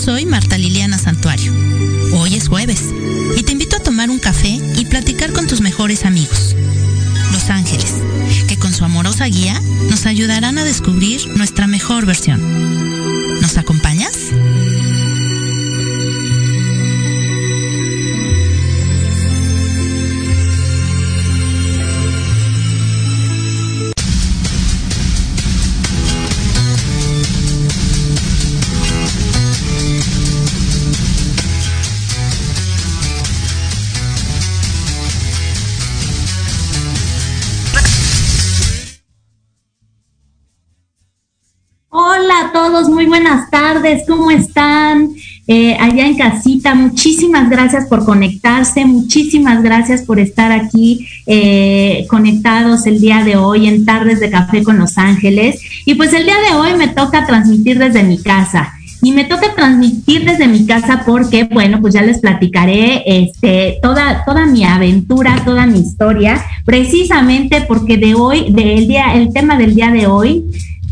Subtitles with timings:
[0.00, 1.52] soy Marta Liliana Santuario.
[2.14, 2.94] Hoy es jueves
[44.06, 45.10] ¿cómo están?
[45.46, 52.86] Eh, allá en casita, muchísimas gracias por conectarse, muchísimas gracias por estar aquí eh, conectados
[52.86, 55.60] el día de hoy en Tardes de Café con Los Ángeles.
[55.86, 58.74] Y pues el día de hoy me toca transmitir desde mi casa.
[59.02, 64.24] Y me toca transmitir desde mi casa porque, bueno, pues ya les platicaré este, toda,
[64.26, 69.74] toda mi aventura, toda mi historia, precisamente porque de hoy, del día, el tema del
[69.74, 70.44] día de hoy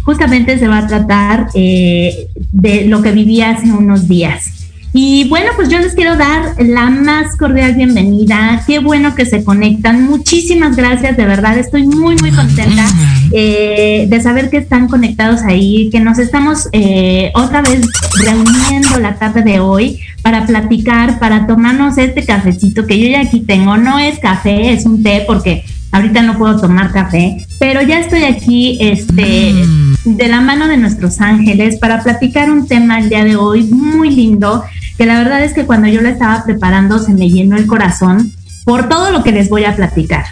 [0.08, 4.70] justamente se va a tratar eh, de lo que viví hace unos días.
[4.94, 8.64] Y bueno, pues yo les quiero dar la más cordial bienvenida.
[8.66, 10.06] Qué bueno que se conectan.
[10.06, 11.58] Muchísimas gracias, de verdad.
[11.58, 12.87] Estoy muy, muy contenta
[13.32, 17.82] eh, de saber que están conectados ahí, que nos estamos eh, otra vez
[18.25, 23.40] reuniendo la tarde de hoy para platicar, para tomarnos este cafecito que yo ya aquí
[23.40, 23.76] tengo.
[23.78, 28.25] No es café, es un té porque ahorita no puedo tomar café, pero ya estoy
[28.25, 29.52] aquí, este.
[29.52, 33.64] Mm de la mano de nuestros ángeles para platicar un tema el día de hoy
[33.64, 34.64] muy lindo,
[34.96, 38.32] que la verdad es que cuando yo lo estaba preparando se me llenó el corazón
[38.64, 40.26] por todo lo que les voy a platicar.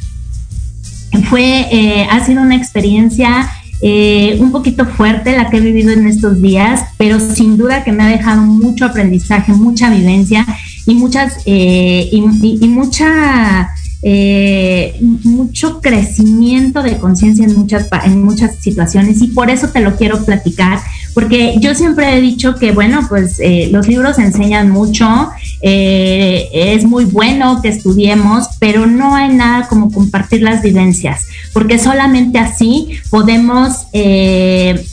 [1.29, 3.51] Fue, eh, ha sido una experiencia
[3.83, 7.93] eh, un poquito fuerte la que he vivido en estos días, pero sin duda que
[7.93, 10.47] me ha dejado mucho aprendizaje, mucha vivencia
[10.87, 12.21] y muchas eh, y,
[12.69, 13.71] mucha
[14.03, 19.97] eh, mucho crecimiento de conciencia en muchas, en muchas situaciones y por eso te lo
[19.97, 20.79] quiero platicar,
[21.17, 25.31] porque yo siempre he dicho que, bueno, pues eh, los libros enseñan mucho,
[25.63, 31.79] eh, es muy bueno que estudiemos, pero no hay nada como compartir las vivencias, porque
[31.79, 33.87] solamente así podemos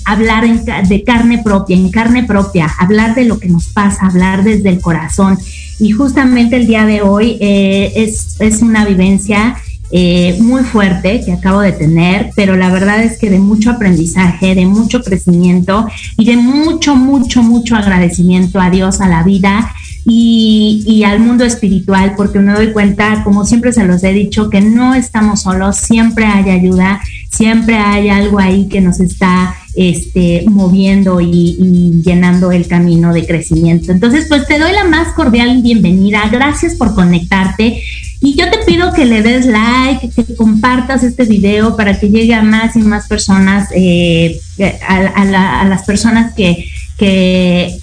[0.05, 0.47] hablar
[0.87, 4.79] de carne propia, en carne propia, hablar de lo que nos pasa, hablar desde el
[4.79, 5.37] corazón.
[5.79, 9.57] Y justamente el día de hoy eh, es, una vivencia
[9.91, 14.55] eh, muy fuerte que acabo de tener, pero la verdad es que de mucho aprendizaje,
[14.55, 15.87] de mucho crecimiento
[16.17, 19.71] y de mucho, mucho, mucho agradecimiento a Dios, a la vida
[20.05, 24.49] y, y, al mundo espiritual, porque me doy cuenta, como siempre se los he dicho,
[24.49, 27.01] que no estamos solos, siempre hay ayuda,
[27.31, 33.91] siempre hay algo ahí que nos está este, moviendo y, llenando el camino de crecimiento.
[33.91, 36.29] Entonces, pues te doy la más cordial bienvenida.
[36.31, 37.81] Gracias por conectarte.
[38.25, 42.33] Y yo te pido que le des like, que compartas este video para que llegue
[42.33, 44.39] a más y más personas, eh,
[44.87, 46.69] a, las personas que,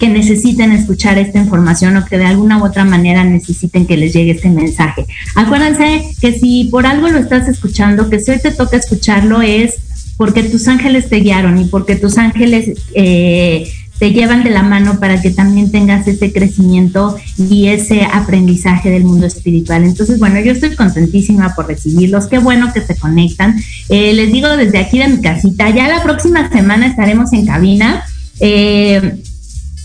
[0.01, 4.31] necesiten escuchar esta información o que de alguna u otra manera necesiten que les llegue
[4.31, 5.05] este mensaje.
[5.35, 9.75] Acuérdense que si por algo lo estás escuchando, que si hoy te toca escucharlo es
[10.17, 14.99] porque tus ángeles te guiaron y porque tus ángeles eh, te llevan de la mano
[14.99, 19.83] para que también tengas ese crecimiento y ese aprendizaje del mundo espiritual.
[19.83, 22.25] Entonces, bueno, yo estoy contentísima por recibirlos.
[22.25, 23.61] Qué bueno que se conectan.
[23.89, 28.03] Eh, les digo desde aquí de mi casita, ya la próxima semana estaremos en cabina.
[28.39, 29.21] Eh,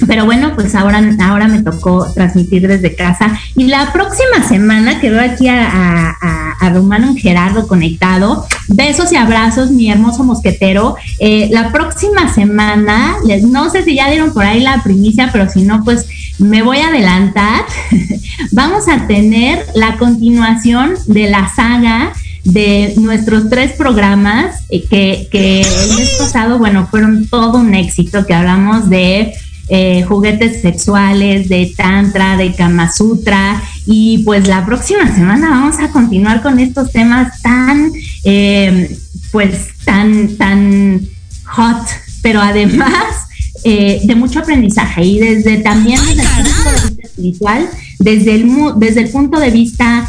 [0.06, 3.38] pero bueno, pues ahora, ahora me tocó transmitir desde casa.
[3.54, 9.70] Y la próxima semana que veo aquí a, a, Romano Gerardo conectado, besos y abrazos,
[9.70, 10.96] mi hermoso mosquetero.
[11.20, 15.48] Eh, la próxima semana, les, no sé si ya dieron por ahí la primicia, pero
[15.48, 16.06] si no, pues
[16.38, 17.64] me voy a adelantar.
[18.52, 22.12] Vamos a tener la continuación de la saga
[22.43, 28.26] de nuestros tres programas eh, que, que el mes pasado, bueno, fueron todo un éxito,
[28.26, 29.34] que hablamos de
[29.68, 33.62] eh, juguetes sexuales, de tantra, de Kama Sutra.
[33.86, 37.92] Y pues la próxima semana vamos a continuar con estos temas tan,
[38.24, 38.96] eh,
[39.32, 41.00] pues tan, tan
[41.44, 41.86] hot,
[42.22, 43.26] pero además
[43.64, 48.52] eh, de mucho aprendizaje y desde también desde el punto de vista espiritual, desde el,
[48.76, 50.08] desde el punto de vista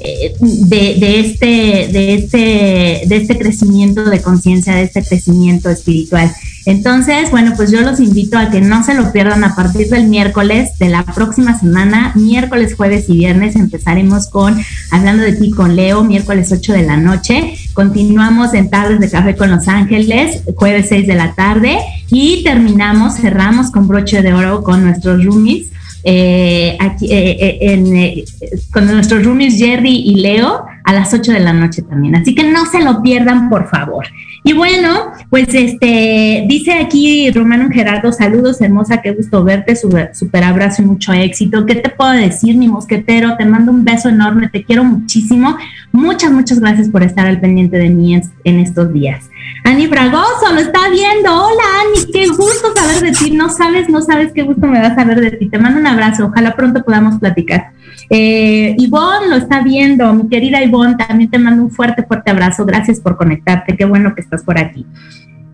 [0.00, 1.46] de, de, este,
[1.92, 6.32] de, este, de este crecimiento de conciencia, de este crecimiento espiritual.
[6.66, 10.06] Entonces, bueno, pues yo los invito a que no se lo pierdan a partir del
[10.06, 14.54] miércoles de la próxima semana, miércoles, jueves y viernes empezaremos con
[14.90, 17.54] Hablando de ti con Leo, miércoles 8 de la noche.
[17.72, 21.78] Continuamos en Tardes de Café con Los Ángeles, jueves 6 de la tarde
[22.10, 25.68] y terminamos, cerramos con broche de oro con nuestros roomies
[26.10, 28.24] eh, aquí, eh, eh, en,
[28.72, 32.16] con nuestros roomies Jerry y Leo a las 8 de la noche también.
[32.16, 34.06] Así que no se lo pierdan, por favor.
[34.42, 40.80] Y bueno, pues este, dice aquí Romano Gerardo, saludos hermosa, qué gusto verte, super, abrazo
[40.80, 41.66] y mucho éxito.
[41.66, 43.36] ¿Qué te puedo decir, mi mosquetero?
[43.36, 45.58] Te mando un beso enorme, te quiero muchísimo.
[45.92, 48.14] Muchas, muchas gracias por estar al pendiente de mí
[48.44, 49.28] en, estos días.
[49.64, 51.30] Ani Fragoso, lo está viendo.
[51.30, 53.30] Hola Ani, qué gusto saber de ti.
[53.32, 55.50] No sabes, no sabes qué gusto me da saber de ti.
[55.50, 57.72] Te mando un abrazo, ojalá pronto podamos platicar.
[58.10, 62.64] Eh, Ivonne lo está viendo, mi querida Ivonne, también te mando un fuerte, fuerte abrazo.
[62.64, 64.86] Gracias por conectarte, qué bueno que estás por aquí.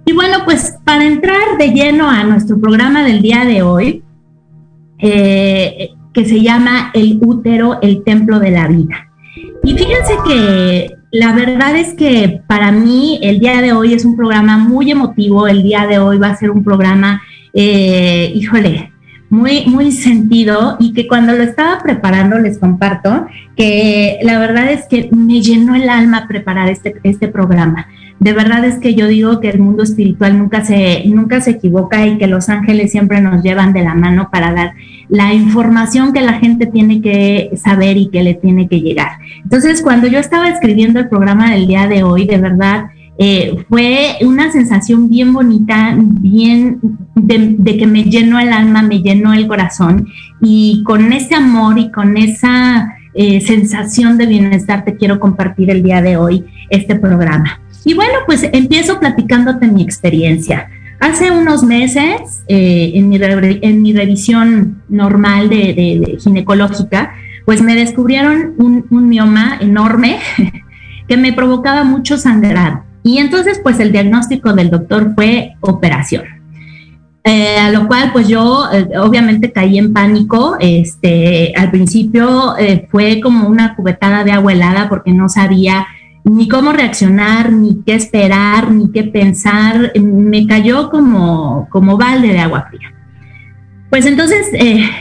[0.05, 4.03] Y bueno, pues para entrar de lleno a nuestro programa del día de hoy,
[4.99, 9.09] eh, que se llama El útero, el templo de la vida.
[9.65, 14.17] Y fíjense que la verdad es que para mí el día de hoy es un
[14.17, 18.93] programa muy emotivo, el día de hoy va a ser un programa, eh, híjole,
[19.31, 23.27] muy, muy sentido y que cuando lo estaba preparando les comparto
[23.57, 27.89] que la verdad es que me llenó el alma preparar este, este programa.
[28.21, 32.07] De verdad es que yo digo que el mundo espiritual nunca se, nunca se equivoca
[32.07, 34.75] y que los ángeles siempre nos llevan de la mano para dar
[35.09, 39.19] la información que la gente tiene que saber y que le tiene que llegar.
[39.43, 44.17] Entonces, cuando yo estaba escribiendo el programa del día de hoy, de verdad, eh, fue
[44.23, 46.81] una sensación bien bonita, bien
[47.15, 50.09] de, que me llenó el alma, me llenó el corazón
[50.41, 55.83] y con ese amor y con esa eh, sensación de bienestar te quiero compartir el
[55.83, 57.61] día de hoy este programa.
[57.85, 60.69] Y bueno, pues empiezo platicándote mi experiencia.
[60.99, 68.55] Hace unos meses, eh, en, mi en, mi revisión normal de, ginecológica, pues me descubrieron
[68.57, 70.19] un, un mioma enorme
[71.09, 72.84] que me provocaba mucho sangrado.
[73.05, 76.25] Y entonces, pues el diagnóstico del doctor fue operación.
[77.27, 80.57] Eh, a lo cual, pues yo eh, obviamente caí en pánico.
[80.59, 85.87] Este, al principio eh, fue como una cubetada de agua helada porque no sabía
[86.25, 89.93] ni cómo reaccionar, ni qué esperar, ni qué pensar.
[89.99, 92.91] Me cayó como, como balde de agua fría.
[93.91, 94.49] Pues entonces,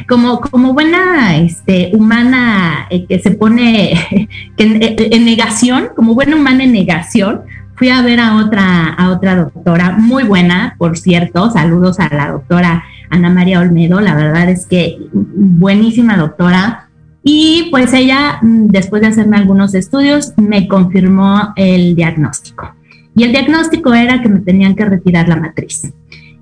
[0.07, 7.41] como, como buena este, humana que se pone en negación, como buena humana en negación,
[7.75, 12.31] fui a ver a otra, a otra doctora, muy buena, por cierto, saludos a la
[12.31, 16.89] doctora Ana María Olmedo, la verdad es que buenísima doctora.
[17.23, 22.75] Y pues ella, mm, después de hacerme algunos estudios, me confirmó el diagnóstico.
[23.15, 25.93] Y el diagnóstico era que me tenían que retirar la matriz.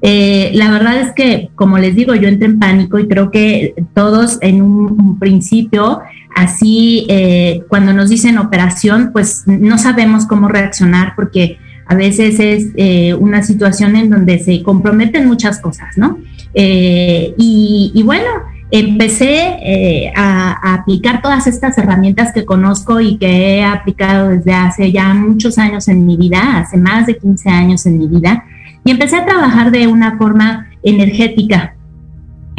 [0.02, 3.76] Eh, la verdad es que, como les digo, yo entré en pánico y creo que
[3.94, 6.02] todos en un principio
[6.36, 12.68] Así, eh, cuando nos dicen operación, pues no sabemos cómo reaccionar porque a veces es
[12.76, 16.20] eh, una situación en donde se comprometen muchas cosas, ¿no?
[16.54, 18.30] Eh, y, bueno,
[18.72, 25.14] empecé a, aplicar todas estas herramientas que conozco y que he aplicado desde hace ya
[25.14, 28.46] muchos años en mi vida, hace más de 15 años en mi vida,
[28.86, 31.76] y empecé a trabajar de una forma energética,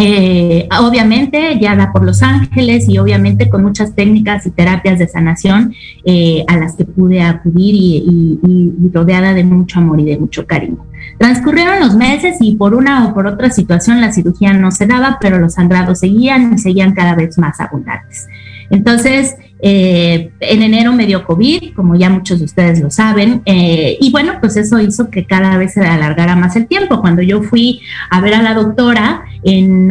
[0.05, 5.75] eh, obviamente da por Los Ángeles y obviamente con muchas técnicas y terapias de sanación
[6.05, 10.85] eh, a las que pude acudir y, rodeada de mucho amor y de mucho cariño.
[11.19, 15.19] Transcurrieron los meses y por una o por otra situación la cirugía no se daba,
[15.21, 18.27] pero los sangrados seguían y seguían cada vez más abundantes.
[18.71, 23.97] Entonces, eh, en enero me dio COVID, como ya muchos de ustedes lo saben, eh,
[24.01, 27.01] y bueno, pues eso hizo que cada vez se alargara más el tiempo.
[27.01, 27.81] Cuando yo fui
[28.11, 29.91] a ver a la doctora en,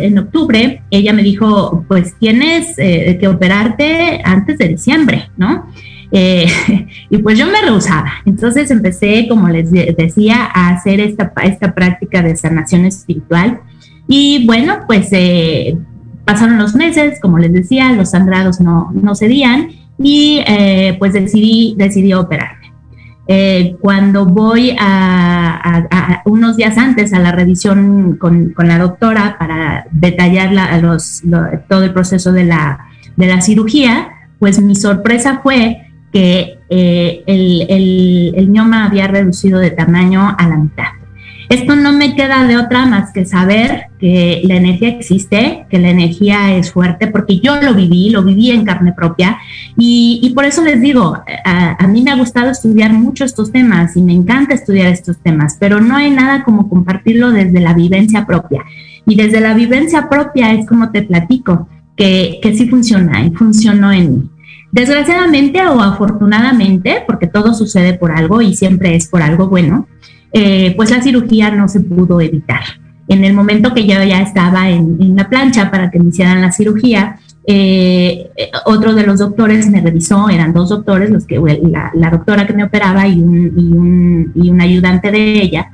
[0.00, 5.66] en octubre, ella me dijo, pues tienes eh, que operarte antes de diciembre, ¿no?
[6.12, 8.10] y pues yo me rehusaba.
[8.26, 13.60] Entonces empecé, como les decía, a hacer esta, esta práctica de sanación espiritual.
[14.08, 15.12] Y bueno, pues
[16.30, 21.74] Pasaron los meses, como les decía, los sangrados no, no cedían y eh, pues decidí,
[21.76, 22.59] decidí operarme.
[23.32, 30.52] Eh, cuando voy a, unos días antes a la revisión con, la doctora para detallar
[30.82, 31.22] los,
[31.68, 34.08] todo el proceso de la, de la cirugía,
[34.40, 35.80] pues mi sorpresa fue
[36.12, 40.99] que eh, el, el, el mioma había reducido de tamaño a la mitad.
[41.50, 45.90] Esto no me queda de otra más que saber que la energía existe, que la
[45.90, 49.36] energía es fuerte, porque yo lo viví, lo viví en carne propia
[49.76, 54.02] y, por eso les digo, a, mí me ha gustado estudiar mucho estos temas y
[54.02, 58.62] me encanta estudiar estos temas, pero no hay nada como compartirlo desde la vivencia propia.
[59.04, 61.66] Y desde la vivencia propia es como te platico,
[61.96, 64.30] que, que sí funciona y funcionó en mí.
[64.70, 69.88] Desgraciadamente o afortunadamente, porque todo sucede por algo y siempre es por algo bueno,
[70.32, 72.62] eh, pues la cirugía no se pudo evitar.
[73.08, 76.52] En el momento que yo ya estaba en, la plancha para que me hicieran la
[76.52, 78.30] cirugía, eh,
[78.66, 81.40] otro de los doctores me revisó, eran dos doctores, los que,
[81.94, 85.70] la, doctora que me operaba y un, y, un, ayudante de ella,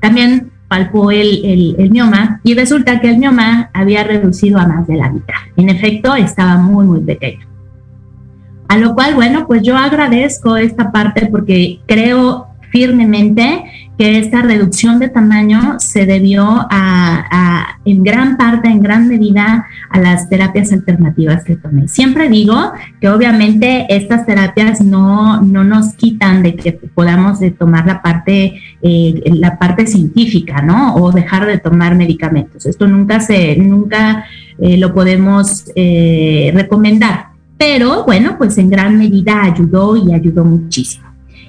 [0.00, 4.96] también palpó el, el, mioma y resulta que el mioma había reducido a más de
[4.96, 5.34] la mitad.
[5.56, 7.48] En efecto, estaba muy, muy pequeño.
[8.68, 13.64] A lo cual, bueno, pues yo agradezco esta parte porque creo firmemente
[13.98, 16.68] que esta reducción de tamaño se debió
[17.84, 21.88] en gran parte, en gran medida, a las terapias alternativas que tomé.
[21.88, 27.86] Siempre digo que obviamente estas terapias no, no nos quitan de que podamos de tomar
[27.86, 30.94] la parte, eh, la parte científica, ¿no?
[30.94, 32.66] O dejar de tomar medicamentos.
[32.66, 34.26] Esto nunca se, nunca
[34.58, 37.30] eh, lo podemos eh, recomendar.
[37.56, 41.07] Pero bueno, pues en gran medida ayudó y ayudó muchísimo.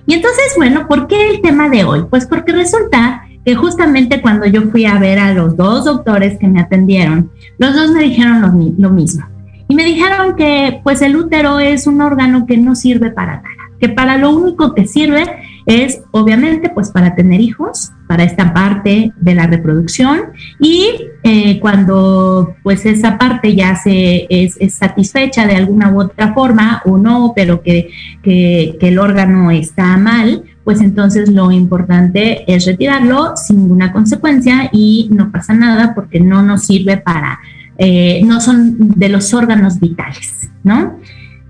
[0.09, 2.03] Y entonces, bueno, ¿por qué el tema de hoy?
[2.09, 6.47] Pues porque resulta que justamente cuando yo fui a ver a los dos doctores que
[6.47, 9.23] me atendieron, los dos me dijeron lo, mismo.
[9.67, 13.49] Y me dijeron que pues el útero es un órgano que no sirve para nada,
[13.79, 15.27] que para lo único que sirve
[15.65, 20.21] es obviamente pues para tener hijos, para esta parte de la reproducción
[20.59, 20.89] y
[21.23, 26.97] eh, cuando pues esa parte ya se es, satisfecha de alguna u otra forma o
[26.97, 27.91] no, pero que,
[28.23, 35.09] que, el órgano está mal, pues entonces lo importante es retirarlo sin ninguna consecuencia y
[35.11, 37.39] no pasa nada porque no nos sirve para,
[37.77, 40.97] eh, no son de los órganos vitales, ¿no?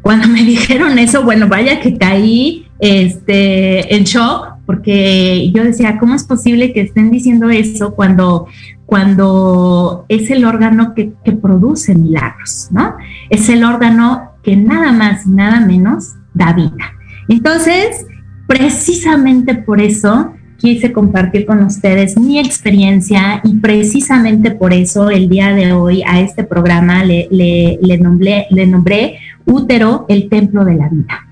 [0.01, 6.15] Cuando me dijeron eso, bueno, vaya que caí este, en shock, porque yo decía, ¿cómo
[6.15, 8.47] es posible que estén diciendo eso cuando,
[8.85, 12.95] cuando es el órgano que, produce milagros, ¿no?
[13.29, 16.93] Es el órgano que nada más nada menos da vida.
[17.27, 18.05] Entonces,
[18.47, 25.53] precisamente por eso quise compartir con ustedes mi experiencia y precisamente por eso el día
[25.53, 30.75] de hoy a este programa le, le, le, nombré, le nombré útero, el templo de
[30.75, 31.28] la vida.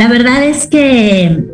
[0.00, 1.44] La verdad es que,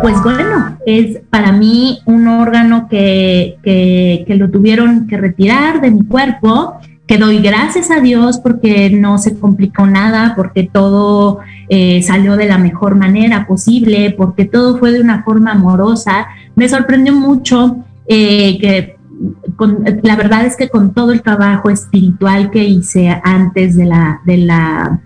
[0.00, 6.06] pues bueno, es para mí un órgano que, que, lo tuvieron que retirar de mi
[6.06, 12.38] cuerpo, que doy gracias a Dios porque no se complicó nada, porque todo eh, salió
[12.38, 16.26] de la mejor manera posible, porque todo fue de una forma amorosa.
[16.56, 18.96] Me sorprendió mucho eh, que
[20.02, 24.38] la verdad es que con todo el trabajo espiritual que hice antes de la, de
[24.38, 25.00] la,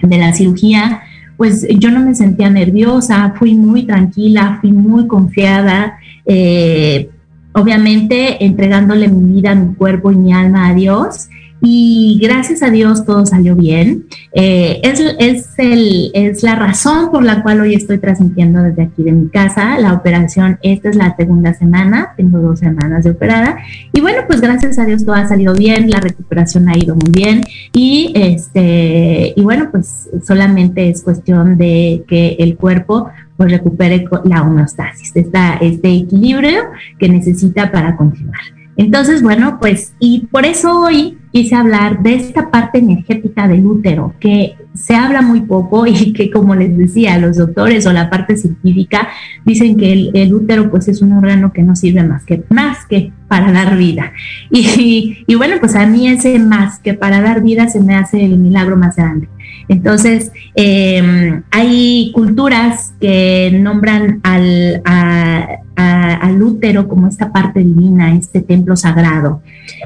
[0.00, 1.02] de la cirugía,
[1.40, 7.08] pues yo no me sentía nerviosa, fui muy tranquila, fui muy confiada, eh,
[7.54, 11.30] obviamente entregándole mi vida, mi cuerpo y mi alma a Dios
[11.62, 14.06] y gracias a Dios todo salió bien.
[14.32, 19.02] Eh, es, es, el, es la razón por la cual hoy estoy transmitiendo desde aquí
[19.02, 19.78] de mi casa.
[19.78, 23.58] La operación, esta es la segunda semana, tengo dos semanas de operada.
[23.92, 27.10] Y bueno, pues gracias a Dios todo ha salido bien, la recuperación ha ido muy
[27.10, 27.42] bien.
[27.72, 34.42] Y, este, y bueno, pues solamente es cuestión de que el cuerpo pues recupere la
[34.42, 36.60] homeostasis, este equilibrio
[36.98, 38.59] que necesita para continuar.
[38.80, 44.14] Entonces, bueno, pues, y por eso hoy quise hablar de esta parte energética del útero,
[44.18, 48.38] que se habla muy poco y que, como les decía, los doctores o la parte
[48.38, 49.10] científica
[49.44, 53.12] dicen que el, útero pues es un órgano que no sirve más que, más que
[53.28, 54.14] para dar vida.
[54.50, 58.38] Y, bueno, pues a mí ese más que para dar vida se me hace el
[58.38, 59.28] milagro más grande.
[59.68, 64.82] Entonces, em, hay culturas que nombran al,
[65.80, 69.42] al útero como esta parte divina, este templo sagrado.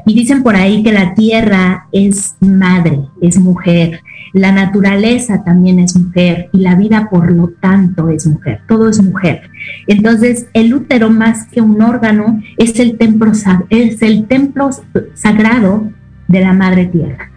[0.07, 4.01] Y dicen por ahí que la tierra es madre, es mujer,
[4.33, 9.01] la naturaleza también es mujer y la vida por lo tanto es mujer, todo es
[9.03, 9.51] mujer.
[9.87, 13.31] Entonces, el útero más que un órgano es el templo,
[13.71, 14.71] es el templo
[15.15, 15.89] sagrado
[16.27, 17.31] de la madre tierra.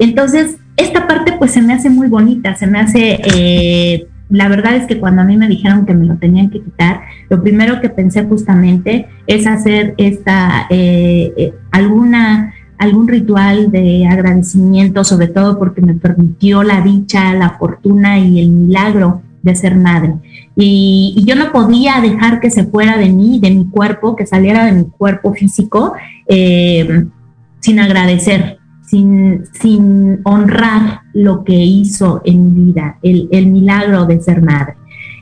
[0.00, 4.76] Entonces, esta parte pues se me hace muy bonita, se me hace, eh, la verdad
[4.76, 7.82] es que cuando a mí me dijeron que me lo tenían que quitar, lo primero
[7.82, 15.58] que pensé justamente es hacer esta, eh, eh, alguna, algún ritual de agradecimiento, sobre todo
[15.58, 20.14] porque me permitió la dicha, la fortuna y el milagro de ser madre.
[20.56, 24.64] Y, yo no podía dejar que se fuera de mí, de mi cuerpo, que saliera
[24.64, 25.92] de mi cuerpo físico,
[26.26, 28.58] sin agradecer,
[28.92, 34.74] sin, honrar lo que hizo en mi vida, el, milagro de ser madre.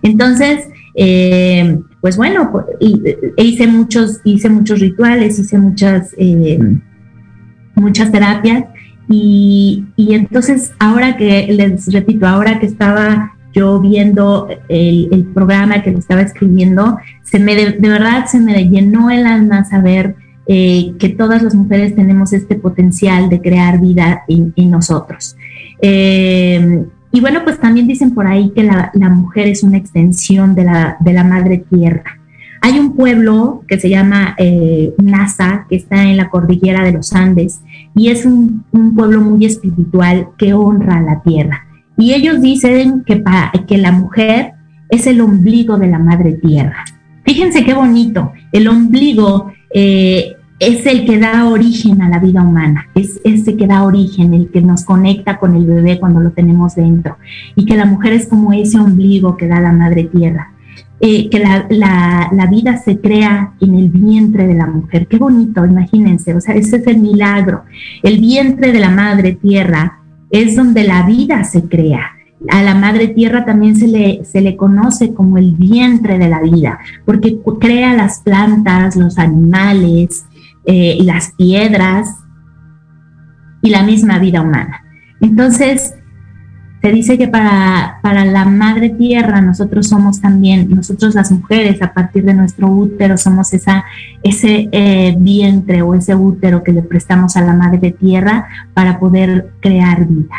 [0.02, 6.59] Entonces, eh, pues bueno, pues, e hice muchos, hice muchos rituales, hice muchas, eh,
[7.76, 8.64] muchas terapias
[9.09, 15.98] y, entonces ahora que, les repito, ahora que estaba yo viendo el, programa que le
[15.98, 20.16] estaba escribiendo, se me de, de, verdad se me llenó el alma saber
[20.52, 25.36] eh, que todas las mujeres tenemos este potencial de crear vida en, nosotros.
[25.80, 30.64] Eh, y bueno, pues también dicen por ahí que la, mujer es una extensión de
[30.64, 32.18] la, madre tierra.
[32.62, 37.12] Hay un pueblo que se llama eh, Nasa, que está en la cordillera de los
[37.12, 37.60] Andes,
[37.94, 38.64] y es un,
[38.96, 41.64] pueblo muy espiritual que honra a la tierra.
[41.96, 43.22] Y ellos dicen que,
[43.68, 44.54] que la mujer
[44.88, 46.84] es el ombligo de la madre tierra.
[47.24, 49.52] Fíjense qué bonito, el ombligo
[50.60, 54.50] es el que da origen a la vida humana, es ese que da origen, el
[54.50, 57.16] que nos conecta con el bebé cuando lo tenemos dentro,
[57.56, 60.52] y que la mujer es como ese ombligo que da la madre tierra,
[61.00, 61.66] eh, que la,
[62.30, 65.06] la, vida se crea en el vientre de la mujer.
[65.06, 67.62] Qué bonito, imagínense, o sea, ese es el milagro.
[68.02, 72.02] El vientre de la madre tierra es donde la vida se crea.
[72.50, 76.40] A la madre tierra también se le, se le conoce como el vientre de la
[76.40, 80.26] vida, porque crea las plantas, los animales,
[80.72, 82.09] eh, las piedras
[83.61, 84.85] y la misma vida humana.
[85.20, 85.94] Entonces,
[86.80, 91.92] se dice que para, para, la madre tierra nosotros somos también, nosotros las mujeres a
[91.92, 93.85] partir de nuestro útero somos esa,
[94.22, 99.50] ese eh, vientre o ese útero que le prestamos a la madre tierra para poder
[99.59, 100.37] crear vida.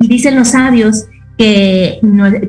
[0.00, 1.06] Y dicen los sabios
[1.38, 1.98] que,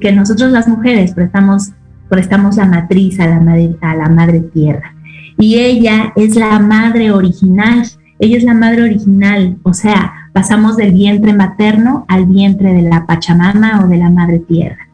[0.01, 1.71] que nosotros las mujeres prestamos,
[2.10, 4.93] prestamos la matriz a la madre, a la madre tierra
[5.41, 7.84] y ella es la madre original,
[8.19, 13.08] ella es la madre original, o sea, pasamos del vientre materno al vientre de la
[13.08, 14.88] Pachamama o de la madre tierra.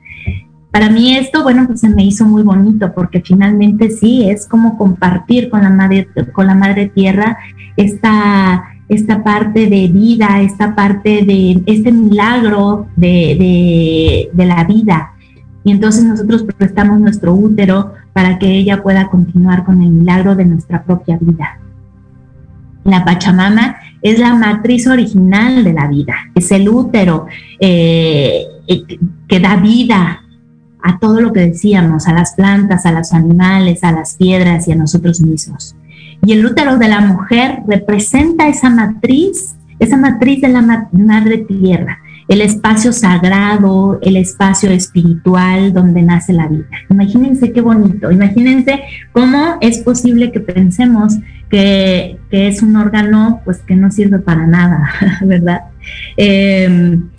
[0.72, 4.78] Para mí esto, bueno, pues se me hizo muy bonito porque finalmente sí, es como
[4.78, 7.38] compartir con la madre, con la madre tierra
[7.76, 15.12] esta, esta parte de vida, esta parte de este milagro de, de la vida.
[15.68, 20.46] Y entonces nosotros prestamos nuestro útero para que ella pueda continuar con el milagro de
[20.46, 21.60] nuestra propia vida.
[22.86, 27.28] La Pachamama es la matriz original de la vida, es el útero
[27.60, 28.82] eh, eh,
[29.28, 30.22] que da vida
[30.82, 34.72] a todo lo que decíamos, a las plantas, a los animales, a las piedras y
[34.72, 35.76] a nosotros mismos.
[36.26, 42.00] Y el útero de la mujer representa esa matriz, esa matriz de la madre tierra,
[42.28, 46.66] el espacio sagrado, el espacio espiritual donde nace la vida.
[46.90, 48.82] Imagínense qué bonito, imagínense
[49.14, 51.18] cómo es posible que pensemos
[51.50, 54.90] que, es un órgano pues que no sirve para nada,
[55.22, 55.62] ¿verdad?
[56.18, 57.10] Em,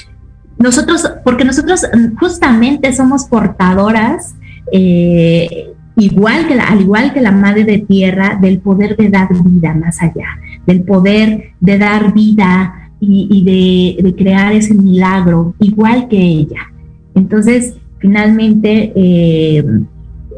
[0.58, 1.86] nosotros, porque nosotros
[2.18, 4.34] justamente somos portadoras,
[4.72, 9.74] eh, igual que al igual que la madre de tierra, del poder de dar vida
[9.74, 16.72] más allá, del poder de dar vida y, de, crear ese milagro igual que ella.
[17.14, 19.64] Entonces, finalmente, eh,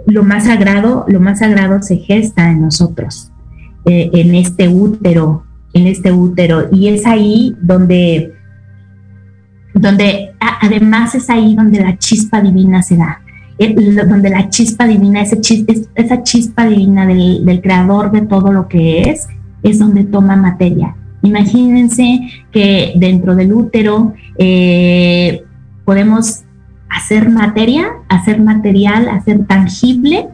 [0.07, 3.31] lo más sagrado, lo más sagrado se gesta en nosotros,
[3.87, 8.33] eh, en este útero, en este útero, y es ahí donde,
[9.75, 13.23] donde además es ahí donde la chispa divina se da,
[14.09, 19.03] donde la chispa divina, esa chispa, esa chispa divina del creador de todo lo que
[19.03, 19.29] es,
[19.63, 25.43] es donde toma materia, Imagínense que dentro del útero eh,
[25.85, 26.45] podemos
[26.89, 30.29] hacer materia, hacer material, hacer tangible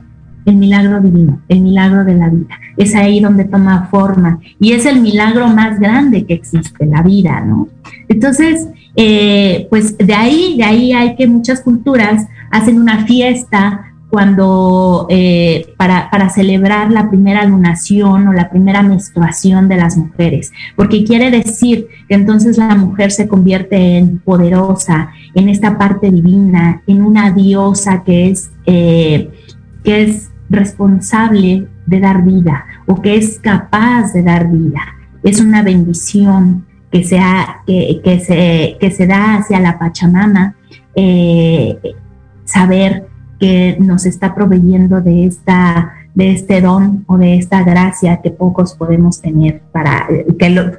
[0.46, 2.58] el milagro divino, el milagro de la vida.
[2.76, 7.40] Es ahí donde toma forma y es el milagro más grande que existe, la vida,
[7.40, 7.68] ¿no?
[8.08, 15.06] Entonces, eh, pues de ahí, de ahí hay que muchas culturas hacen una fiesta cuando
[15.10, 21.04] eh, para, para, celebrar la primera lunación o la primera menstruación de las mujeres, porque
[21.04, 27.02] quiere decir que entonces la mujer se convierte en poderosa, en esta parte divina, en
[27.02, 29.30] una diosa que es, eh,
[29.82, 34.82] que es responsable de dar vida o que es capaz de dar vida.
[35.24, 40.54] Es una bendición que, sea, que, que, se, que se da hacia la Pachamama,
[40.94, 41.76] eh,
[42.44, 43.06] saber
[43.38, 48.72] que nos está proveyendo de esta de este don o de esta gracia que pocos
[48.74, 50.78] podemos tener para que, que, los,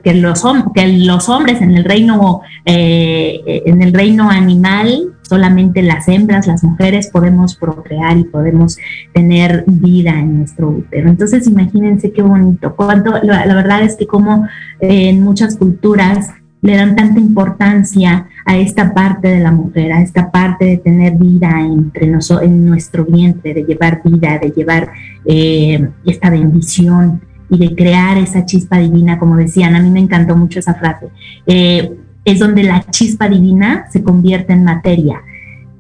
[0.74, 6.64] que los hombres en el reino eh, en el reino animal solamente las hembras las
[6.64, 8.78] mujeres podemos procrear y podemos
[9.14, 11.10] tener vida en nuestro útero.
[11.10, 12.76] Entonces imagínense qué bonito.
[12.76, 14.48] Cuánto la, la verdad es que como
[14.80, 16.32] eh, en muchas culturas
[16.68, 21.14] le dan tanta importancia a esta parte de la mujer, a esta parte de tener
[21.16, 24.92] vida entre nosotros, en nuestro vientre, de llevar vida, de llevar
[25.24, 30.36] eh, esta bendición y de crear esa chispa divina, como decían, a mí me encantó
[30.36, 31.08] mucho esa frase,
[31.46, 31.90] eh,
[32.26, 35.22] es donde la chispa divina se convierte en materia,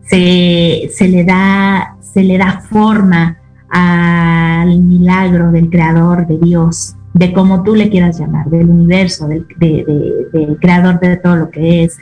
[0.03, 3.37] se, le, da, se le da forma
[3.69, 9.45] al milagro del creador, de Dios, de como tú le quieras llamar, del universo, del,
[10.59, 11.97] creador de todo lo que es.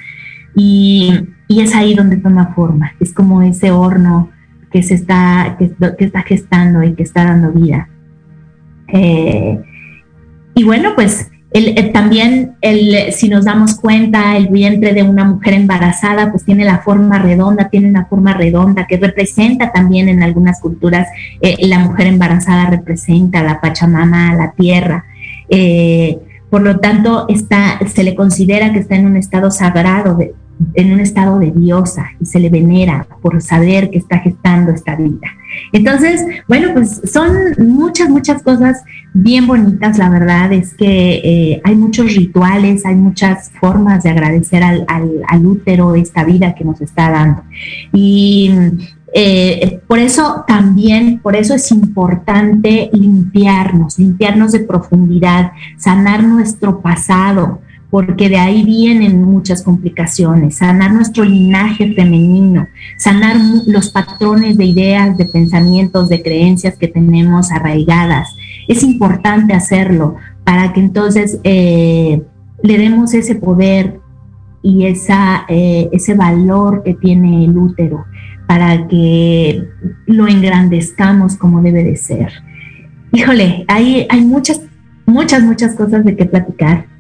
[0.56, 1.14] Y,
[1.48, 4.30] es ahí donde toma forma, es como ese horno
[4.72, 7.88] que se está, que, está gestando y que está dando vida.
[8.88, 9.62] Eh,
[10.54, 11.32] y bueno, pues
[11.94, 16.80] también el, si nos damos cuenta, el vientre de una mujer embarazada pues tiene la
[16.80, 21.08] forma redonda, tiene una forma redonda que representa también en algunas culturas,
[21.42, 25.06] eh, la mujer embarazada representa la Pachamama, la tierra.
[25.48, 26.18] Eh,
[26.50, 30.18] por lo tanto, está, se le considera que está en un estado sagrado,
[30.74, 34.96] en un estado de diosa y se le venera por saber que está gestando esta
[34.96, 35.28] vida.
[35.72, 39.98] Entonces, bueno, pues son muchas, muchas cosas bien bonitas.
[39.98, 45.46] La verdad es que eh, hay muchos rituales, hay muchas formas de agradecer al, al,
[45.46, 47.44] útero esta vida que nos está dando.
[47.94, 48.52] Y
[49.14, 57.62] eh, por eso también, por eso es importante limpiarnos, limpiarnos de profundidad, sanar nuestro pasado,
[57.90, 62.68] porque de ahí vienen muchas complicaciones, sanar nuestro linaje femenino,
[62.98, 68.36] sanar los patrones de ideas, de pensamientos, de creencias que tenemos arraigadas.
[68.68, 72.22] Es importante hacerlo para que entonces eh,
[72.64, 74.00] le demos ese poder
[74.62, 78.06] y esa, eh, ese valor que tiene el útero
[78.48, 79.64] para que
[80.08, 82.32] lo engrandezcamos como debe de ser.
[83.12, 84.62] Híjole, hay, hay muchas,
[85.06, 86.95] muchas, muchas cosas de qué platicar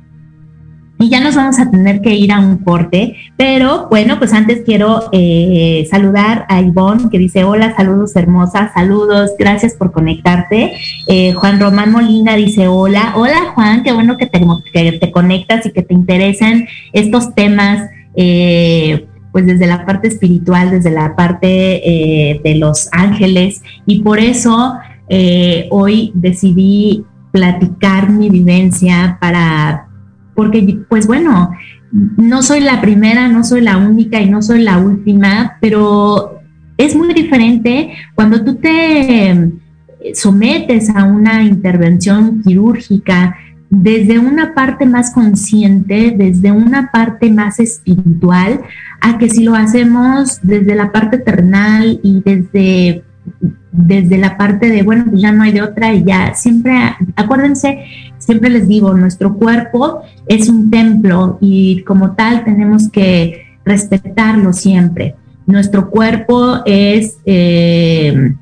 [0.97, 4.61] y ya nos vamos a tener que ir a un corte, pero bueno, pues antes
[4.65, 10.73] quiero eh, saludar a Ivonne que dice, hola, saludos hermosa, saludos, gracias por conectarte.
[11.07, 15.65] Eh, Juan Román Molina dice, hola, hola Juan, qué bueno que te, que te conectas
[15.65, 17.89] y que te interesan estos temas.
[18.15, 24.75] Eh, pues desde la parte espiritual, desde la parte de los ángeles, y por eso
[25.71, 29.89] hoy decidí platicar mi vivencia para
[30.35, 31.51] porque pues bueno,
[31.91, 36.41] no soy la primera, no soy la única y no soy la última, pero
[36.77, 39.51] es muy diferente cuando tú te
[40.13, 43.37] sometes a una intervención quirúrgica
[43.69, 48.61] desde una parte más consciente, desde una parte más espiritual,
[49.01, 53.03] a que si lo hacemos desde la parte terrenal y desde
[53.77, 56.73] desde la parte de, bueno, pues ya no hay de otra y ya, siempre,
[57.15, 57.85] acuérdense,
[58.17, 65.15] siempre les digo, nuestro cuerpo es un templo y como tal tenemos que respetarlo siempre.
[65.45, 68.33] Nuestro cuerpo es, eh,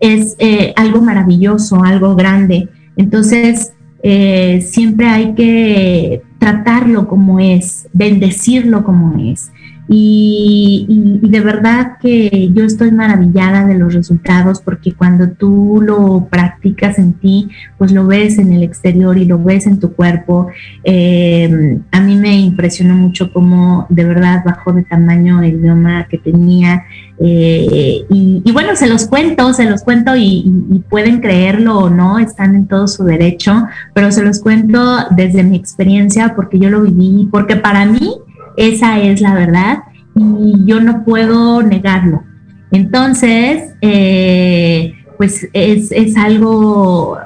[0.00, 2.68] es eh, algo maravilloso, algo grande.
[2.96, 3.72] Entonces,
[4.02, 9.50] eh, siempre hay que tratarlo como es, bendecirlo como es.
[9.88, 10.86] Y,
[11.22, 17.14] de verdad que yo estoy maravillada de los resultados porque cuando tú lo practicas en
[17.14, 20.48] ti, pues lo ves en el exterior y lo ves en tu cuerpo.
[20.84, 26.18] Eh, a mí me impresionó mucho cómo de verdad bajó de tamaño el idioma que
[26.18, 26.84] tenía.
[27.20, 32.18] Eh, y, bueno, se los cuento, se los cuento y, y pueden creerlo o no,
[32.18, 36.82] están en todo su derecho, pero se los cuento desde mi experiencia porque yo lo
[36.82, 38.14] viví, porque para mí
[38.56, 39.78] esa es la verdad
[40.14, 42.22] y yo no puedo negarlo.
[42.70, 47.18] Entonces, eh, pues es, algo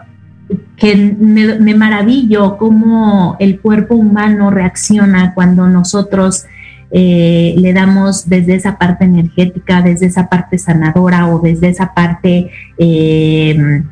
[0.77, 6.45] que me, maravillo cómo el cuerpo humano reacciona cuando nosotros
[6.91, 12.51] eh, le damos desde esa parte energética, desde esa parte sanadora o desde esa parte
[12.79, 13.83] eh,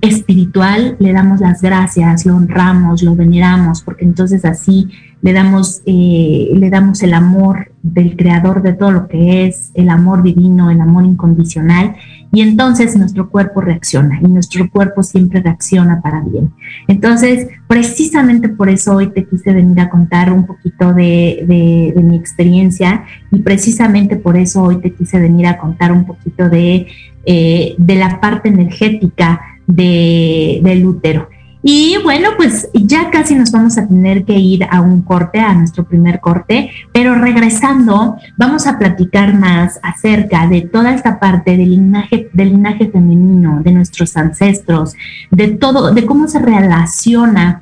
[0.00, 4.88] espiritual, le damos las gracias, lo honramos, lo veneramos, porque entonces así
[5.20, 9.88] le damos, eh, le damos el amor del creador de todo lo que es, el
[9.88, 11.94] amor divino, el amor incondicional,
[12.32, 16.52] y entonces nuestro cuerpo reacciona y nuestro cuerpo siempre reacciona para bien.
[16.88, 23.04] Entonces, precisamente por eso hoy te quise venir a contar un poquito de, mi experiencia
[23.30, 26.86] y precisamente por eso hoy te quise venir a contar un poquito de,
[27.26, 31.28] eh, de la parte energética del útero.
[31.64, 35.54] Y bueno, pues ya casi nos vamos a tener que ir a un corte, a
[35.54, 41.70] nuestro primer corte, pero regresando vamos a platicar más acerca de toda esta parte del
[41.70, 44.94] linaje, del linaje femenino, de nuestros ancestros,
[45.30, 47.61] de todo, de cómo se relaciona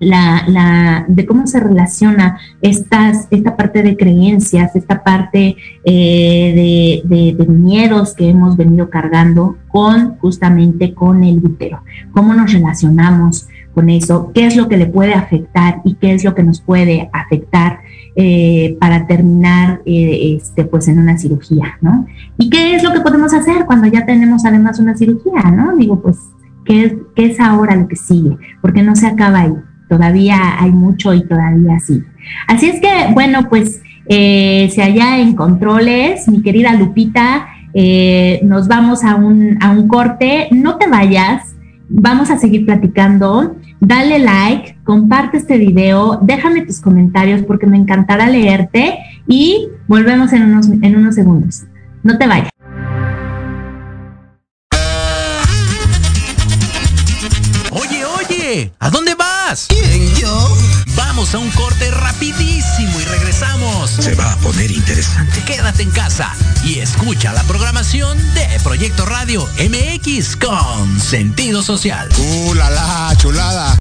[0.00, 7.46] la, la, de cómo se relaciona estas, esta parte de creencias, esta parte eh, de,
[7.46, 11.82] miedos que hemos venido cargando con justamente con el útero.
[12.12, 14.30] ¿Cómo nos relacionamos con eso?
[14.34, 17.80] ¿Qué es lo que le puede afectar y qué es lo que nos puede afectar
[18.16, 22.06] eh, para terminar eh, este, pues en una cirugía, ¿no?
[22.36, 25.76] ¿Y qué es lo que podemos hacer cuando ya tenemos además una cirugía, ¿no?
[25.76, 26.18] Digo, pues,
[26.64, 28.36] ¿qué qué es ahora lo que sigue?
[28.60, 29.54] Porque no se acaba ahí
[29.94, 32.02] todavía hay mucho y todavía sí.
[32.48, 38.66] Así es que, bueno, pues eh, si allá en controles, mi querida Lupita, eh, nos
[38.66, 41.54] vamos a un, a un corte, no te vayas,
[41.88, 43.54] vamos a seguir platicando.
[43.78, 50.42] Dale like, comparte este video, déjame tus comentarios porque me encantará leerte y volvemos en
[50.42, 51.62] unos, en unos segundos.
[52.02, 52.50] No te vayas.
[57.70, 59.33] Oye, oye, ¿a dónde vas?
[59.68, 60.58] ¿Quién, yo?
[60.96, 63.88] Vamos a un corte rapidísimo y regresamos.
[63.88, 65.44] Se va a poner interesante.
[65.44, 72.08] Quédate en casa y escucha la programación de Proyecto Radio MX con sentido social.
[72.18, 73.78] ¡Uh, la, la chulada!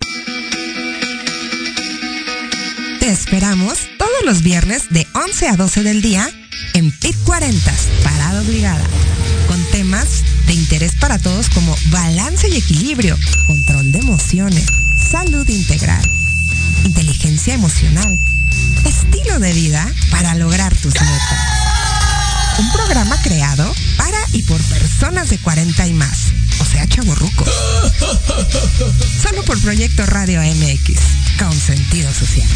[3.00, 6.30] Te esperamos todos los viernes de 11 a 12 del día
[6.76, 8.86] en PIT 40, Parada Obligada,
[9.48, 16.02] con temas de interés para todos como balance y equilibrio, control de emociones salud integral,
[16.86, 18.18] inteligencia emocional,
[18.86, 21.40] estilo de vida para lograr tus metas.
[22.60, 27.50] Un programa creado para y por personas de 40 y más, o sea, chaborrucos.
[29.22, 31.00] Solo por Proyecto Radio MX,
[31.40, 32.48] con sentido social.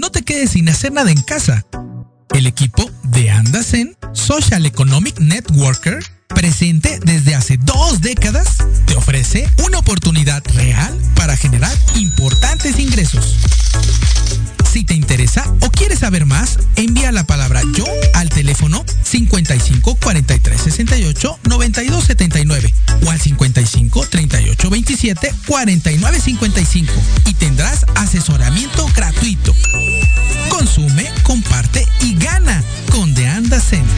[0.00, 1.64] No te quedes sin hacer nada en casa.
[2.34, 9.78] El equipo de Andasen Social Economic Networker presente desde hace dos décadas, te ofrece una
[9.78, 13.36] oportunidad real para generar importantes ingresos.
[14.70, 20.60] Si te interesa o quieres saber más, envía la palabra yo al teléfono 55 43
[20.60, 22.74] 68 92 79
[23.06, 26.92] o al 55 38 27 49 55
[27.26, 29.54] y tendrás asesoramiento gratuito.
[30.50, 33.84] Consume, comparte y gana con The Zen.
[33.88, 33.97] ¿Cuántas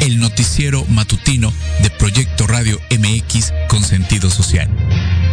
[0.00, 4.68] El noticiero matutino de Proyecto Radio MX con sentido social.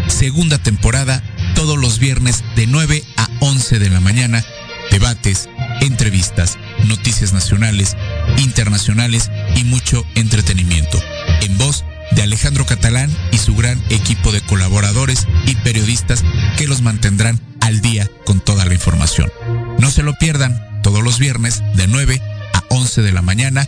[0.08, 1.24] Segunda temporada,
[1.56, 4.44] todos los viernes de 9 a 11 de la mañana,
[4.92, 5.50] debates,
[5.82, 7.98] entrevistas, noticias nacionales,
[8.38, 11.02] internacionales y mucho entretenimiento.
[11.42, 16.24] En voz de Alejandro Catalán y su gran equipo de colaboradores y periodistas
[16.58, 19.32] que los mantendrán al día con toda la información.
[19.80, 22.22] No se lo pierdan todos los viernes de 9
[22.54, 23.68] a 11 de la mañana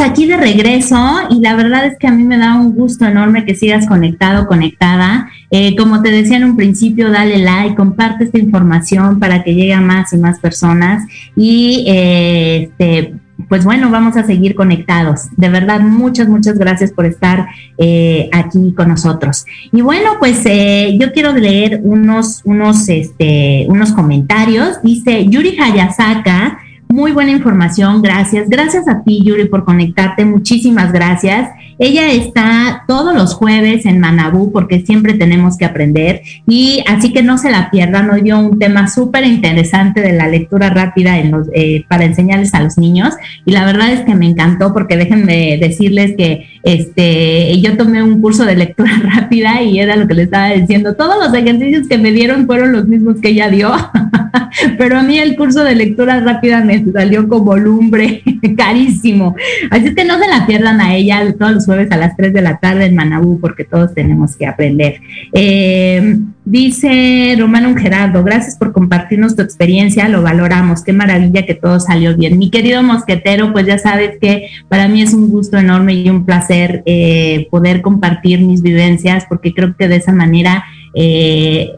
[0.00, 0.96] Aquí de regreso
[1.30, 4.46] y la verdad es que a mí me da un gusto enorme que sigas conectado,
[4.46, 5.28] conectada.
[5.50, 9.74] Eh, como te decía en un principio, dale like, comparte esta información para que llegue
[9.74, 11.04] a más y más personas
[11.36, 13.14] y eh, este,
[13.48, 15.28] pues bueno, vamos a seguir conectados.
[15.36, 19.44] De verdad, muchas, muchas gracias por estar eh, aquí con nosotros.
[19.72, 24.80] Y bueno, pues yo quiero leer unos, unos, este, unos comentarios.
[24.82, 26.59] Dice Yuri Hayasaka
[26.90, 28.48] muy buena información, gracias.
[28.48, 30.24] Gracias a ti, Yuri, por conectarte.
[30.24, 31.50] Muchísimas gracias.
[31.78, 37.22] Ella está todos los jueves en Manabú porque siempre tenemos que aprender y así que
[37.22, 38.10] no se la pierdan.
[38.10, 42.52] Hoy dio un tema súper interesante de la lectura rápida en los, eh, para enseñarles
[42.52, 43.14] a los niños
[43.46, 48.20] y la verdad es que me encantó porque déjenme decirles que este, yo tomé un
[48.20, 50.96] curso de lectura rápida y era lo que le estaba diciendo.
[50.96, 53.72] Todos los ejercicios que me dieron fueron los mismos que ella dio,
[54.78, 58.22] pero a mí el curso de lectura rápida me salió como lumbre,
[58.56, 59.34] carísimo.
[59.70, 62.42] Así que no se la pierdan a ella todos los jueves a las 3 de
[62.42, 65.00] la tarde en Manabú, porque todos tenemos que aprender.
[65.32, 71.78] Eh, dice Romano Gerardo, gracias por compartirnos tu experiencia, lo valoramos, qué maravilla que todo
[71.80, 72.38] salió bien.
[72.38, 76.24] Mi querido mosquetero, pues ya sabes que para mí es un gusto enorme y un
[76.24, 80.64] placer eh, poder compartir mis vivencias, porque creo que de esa manera,
[80.94, 81.70] eh,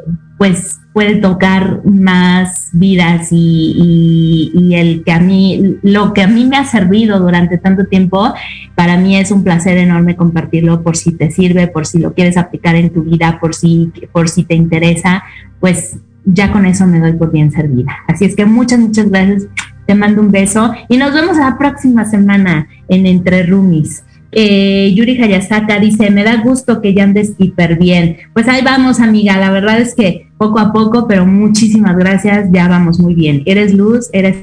[0.42, 6.56] pues puede tocar más vidas y, el que a mí, lo que a mí me
[6.56, 8.34] ha servido durante tanto tiempo,
[8.74, 12.36] para mí es un placer enorme compartirlo por si te sirve, por si lo quieres
[12.36, 15.22] aplicar en tu vida, por si, por si te interesa,
[15.60, 17.98] pues ya con eso me doy por bien servida.
[18.08, 19.44] Así es que muchas, muchas gracias.
[19.86, 24.02] Te mando un beso y nos vemos la próxima semana en Entre Rumis.
[24.32, 28.16] Eh, Yuri Hayasaka dice, me da gusto que ya andes hiper bien.
[28.32, 29.36] Pues ahí vamos, amiga.
[29.36, 32.48] La verdad es que poco a poco, pero muchísimas gracias.
[32.50, 33.42] Ya vamos muy bien.
[33.44, 34.36] Eres luz, eres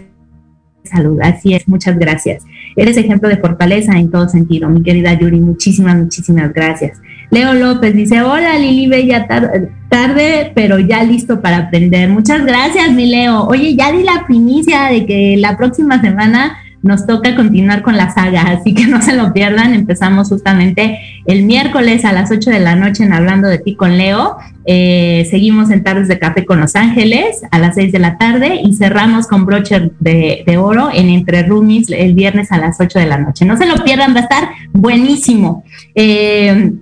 [0.84, 1.20] salud.
[1.22, 2.44] Así es, muchas gracias.
[2.76, 5.40] Eres ejemplo de fortaleza en todo sentido, mi querida Yuri.
[5.40, 7.02] Muchísimas, muchísimas gracias.
[7.32, 9.28] Leo López dice, hola Lili Bella,
[9.90, 12.10] tarde, pero ya listo para aprender.
[12.10, 13.44] Muchas gracias, mi Leo.
[13.46, 18.14] Oye, ya di la primicia de que la próxima semana nos toca continuar con la
[18.14, 19.74] saga, así que no se lo pierdan.
[19.74, 23.98] Empezamos justamente el miércoles a las 8 de la noche en Hablando de ti con
[23.98, 24.38] Leo.
[24.66, 28.60] Eh, seguimos en Tardes de Café con Los Ángeles a las 6 de la tarde
[28.64, 33.06] y cerramos con Broche de, Oro en Entre Roomies el viernes a las 8 de
[33.06, 33.46] la noche.
[33.46, 35.64] No se lo pierdan, va a estar buenísimo.
[35.96, 36.74] Eh,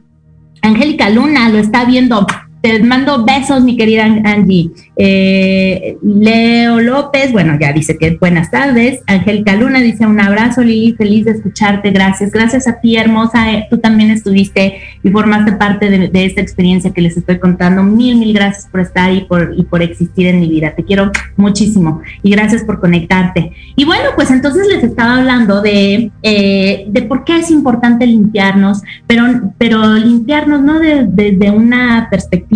[0.61, 2.25] Angélica Luna lo está viendo
[2.62, 4.72] te mando besos, mi querida Angie.
[4.95, 9.01] Eh, Leo López, bueno, ya dice que buenas tardes.
[9.08, 11.91] Angélica Luna dice un abrazo, Lili, feliz de escucharte.
[11.91, 12.32] Gracias.
[12.32, 13.51] Gracias a ti, hermosa.
[13.51, 17.84] Eh, tú también estuviste y formaste parte de, esta experiencia que les estoy contando.
[17.84, 20.74] Mil, mil gracias por estar y por, y por existir en mi vida.
[20.76, 23.51] Te quiero muchísimo y gracias por conectarte.
[23.76, 28.82] Y bueno, pues entonces les estaba hablando de, eh, de por qué es importante limpiarnos,
[29.05, 29.24] pero,
[29.58, 32.46] pero limpiarnos no desde una perspectiva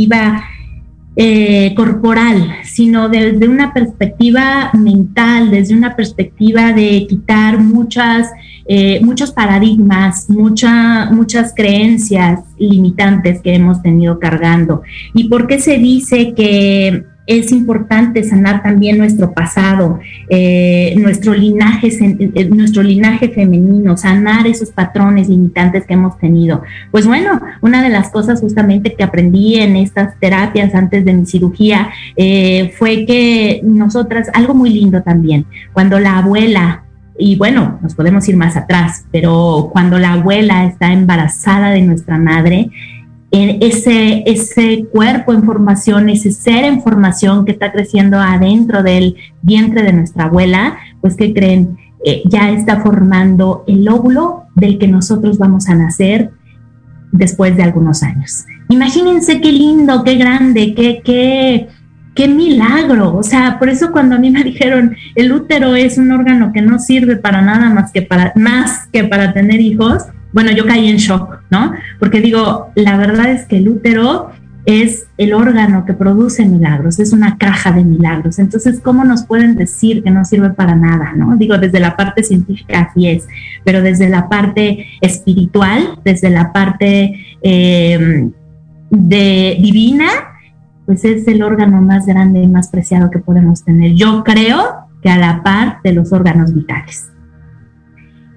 [1.15, 8.29] eh, corporal, sino desde una perspectiva mental, desde una perspectiva de quitar muchas,
[8.65, 14.83] eh, muchos paradigmas, muchas creencias limitantes que hemos tenido cargando.
[15.13, 19.99] ¿Y por qué se dice que es importante sanar también nuestro pasado,
[20.30, 26.63] eh, nuestro, linaje, eh, nuestro linaje femenino, sanar esos patrones limitantes que hemos tenido.
[26.89, 31.26] Pues bueno, una de las cosas justamente que aprendí en estas terapias antes de mi
[31.26, 36.84] cirugía eh, fue que nosotras, algo muy lindo también, cuando la abuela
[37.17, 42.17] y bueno, nos podemos ir más atrás, pero cuando la abuela está embarazada de nuestra
[42.17, 42.72] madre,
[43.32, 49.84] ese, ese cuerpo en formación, ese ser en formación que está creciendo adentro del vientre
[49.84, 55.38] de nuestra abuela, pues que creen, eh, ya está formando el óvulo del que nosotros
[55.38, 56.32] vamos a nacer
[57.11, 58.45] después de algunos años.
[58.69, 61.67] Imagínense qué lindo, qué grande, qué, qué,
[62.15, 63.15] qué milagro.
[63.15, 66.61] O sea, por eso cuando a mí me dijeron el útero es un órgano que
[66.61, 70.03] no sirve para nada más que para, más que para tener hijos,
[70.34, 71.74] bueno, yo caí en shock, ¿no?
[71.99, 74.32] Porque digo, la verdad es que el útero
[74.66, 78.39] es el órgano que produce milagros, es una caja de milagros.
[78.39, 81.14] Entonces, ¿cómo nos pueden decir que no sirve para nada?
[81.16, 81.36] ¿no?
[81.36, 83.28] Digo, desde la parte científica así es,
[83.64, 88.32] pero desde la parte espiritual, desde la parte em,
[88.89, 90.08] de divina,
[90.86, 93.93] pues es el órgano más grande y más preciado que podemos tener.
[93.93, 97.11] Yo creo que a la par de los órganos vitales.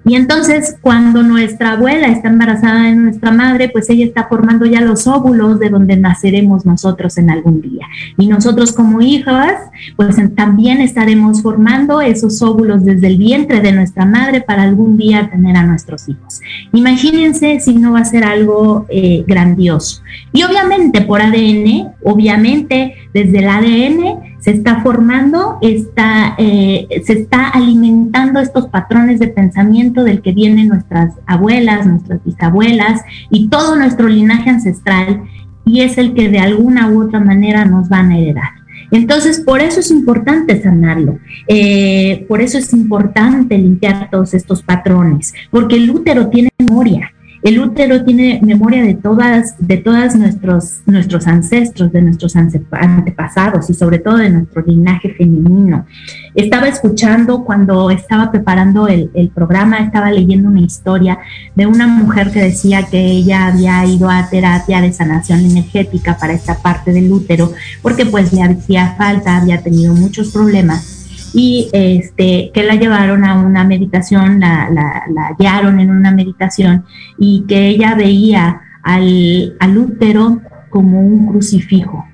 [0.05, 4.81] Y entonces, cuando nuestra abuela está embarazada de nuestra madre, pues ella está formando ya
[4.81, 7.87] los óvulos de donde naceremos nosotros en algún día.
[8.17, 9.53] Y nosotros como hijas,
[9.95, 15.27] pues también estaremos formando esos óvulos desde el vientre de nuestra madre para algún día
[15.29, 16.39] tener a nuestros hijos.
[16.71, 20.03] Imagínense si no va a ser algo eh, grandioso.
[20.31, 27.49] Y obviamente por ADN, obviamente desde el ADN, se está formando, está, eh, se está
[27.49, 34.07] alimentando estos patrones de pensamiento del que vienen nuestras abuelas, nuestras bisabuelas y todo nuestro
[34.07, 35.23] linaje ancestral
[35.65, 38.49] y es el que de alguna u otra manera nos van a heredar.
[38.91, 41.17] Entonces, por eso es importante sanarlo,
[41.47, 47.14] eh, por eso es importante limpiar todos estos patrones, porque el útero tiene memoria,
[47.45, 53.75] el útero tiene memoria de todas, de todas nuestros, nuestros ancestros, de nuestros antepasados y
[53.75, 55.85] sobre todo de nuestro linaje femenino.
[56.33, 61.19] Estaba escuchando cuando estaba preparando el, el programa, estaba leyendo una historia
[61.53, 66.33] de una mujer que decía que ella había ido a terapia de sanación energética para
[66.33, 71.04] esta parte del útero, porque pues le hacía falta, había tenido muchos problemas
[71.35, 76.85] y este, que la llevaron a una meditación, la, la, guiaron en una meditación
[77.19, 82.05] y que ella veía al, al útero como un crucifijo,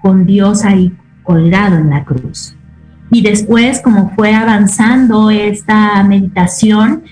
[0.00, 0.92] con Dios ahí
[1.22, 2.56] colgado en la cruz.
[3.12, 7.04] Y después, como fue avanzando esta meditación,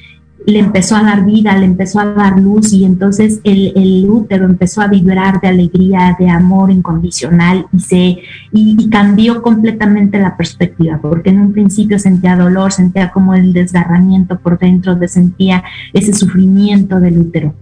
[0.46, 4.80] le empezó a dar vida, le empezó a dar luz y entonces el, útero empezó
[4.80, 8.18] a vibrar de alegría, de amor incondicional y, se,
[8.52, 14.38] y, cambió completamente la perspectiva, porque en un principio sentía dolor, sentía como el desgarramiento
[14.38, 17.54] por dentro, sentía ese sufrimiento del útero.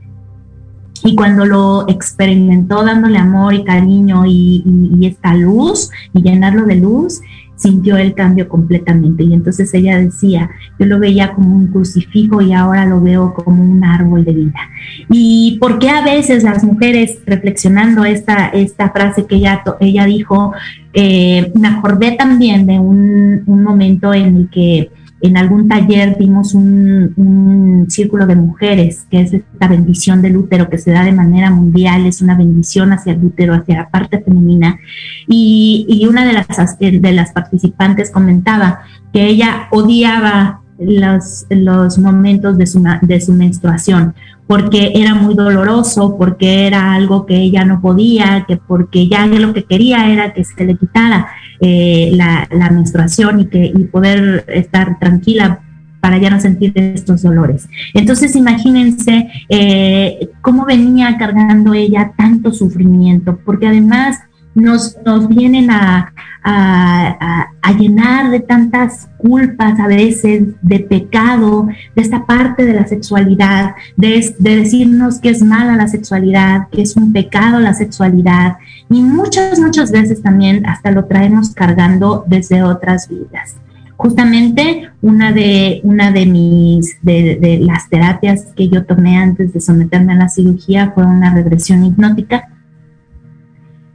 [1.03, 7.21] Y cuando lo experimentó dándole amor y cariño y esta luz y llenarlo de luz,
[7.57, 9.25] sintió el cambio completamente.
[9.25, 13.63] Y entonces ella decía, yo lo veía como un crucifijo y ahora lo veo como
[13.63, 14.61] un árbol de vida.
[15.09, 20.53] ¿Y por qué a veces las mujeres, reflexionando esta, esta frase que ella, ella dijo,
[20.93, 24.91] eh, me acordé también de un momento en el que
[25.25, 30.79] en algún taller vimos un, círculo de mujeres, que es esta bendición del útero que
[30.79, 34.79] se da de manera mundial, es una bendición hacia el útero, hacia la parte femenina.
[35.27, 38.81] Y, una de las, de las participantes comentaba
[39.13, 44.15] que ella odiaba los, los momentos de su, de su menstruación,
[44.47, 49.55] porque era muy doloroso, porque era algo que ella no podía, que porque ya lo
[49.55, 51.29] que quería era que se le quitara.
[51.61, 55.61] Eh, la, menstruación y, que, poder estar tranquila
[56.01, 57.69] para ya no sentir estos dolores.
[57.95, 64.19] Entonces imagínense eh, cómo venía cargando ella tanto sufrimiento, porque además
[64.55, 72.25] nos, nos vienen a, a, llenar de tantas culpas a veces, de pecado, de esta
[72.25, 77.13] parte de la sexualidad, de, de, decirnos que es mala la sexualidad, que es un
[77.13, 78.57] pecado la sexualidad.
[78.89, 83.57] Y muchas, muchas veces también hasta lo traemos cargando desde otras vidas.
[83.97, 89.61] Justamente una de, una de mis, de, de las terapias que yo tomé antes de
[89.61, 92.49] someterme a la cirugía fue una regresión hipnótica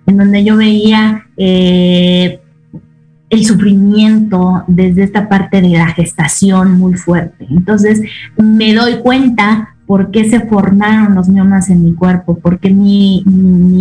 [0.10, 2.40] en donde yo veía eh,
[3.30, 7.46] el sufrimiento desde esta parte de la gestación muy fuerte.
[7.50, 8.02] Entonces
[8.38, 13.24] me doy cuenta por qué se formaron los miomas en mi cuerpo, por qué mi,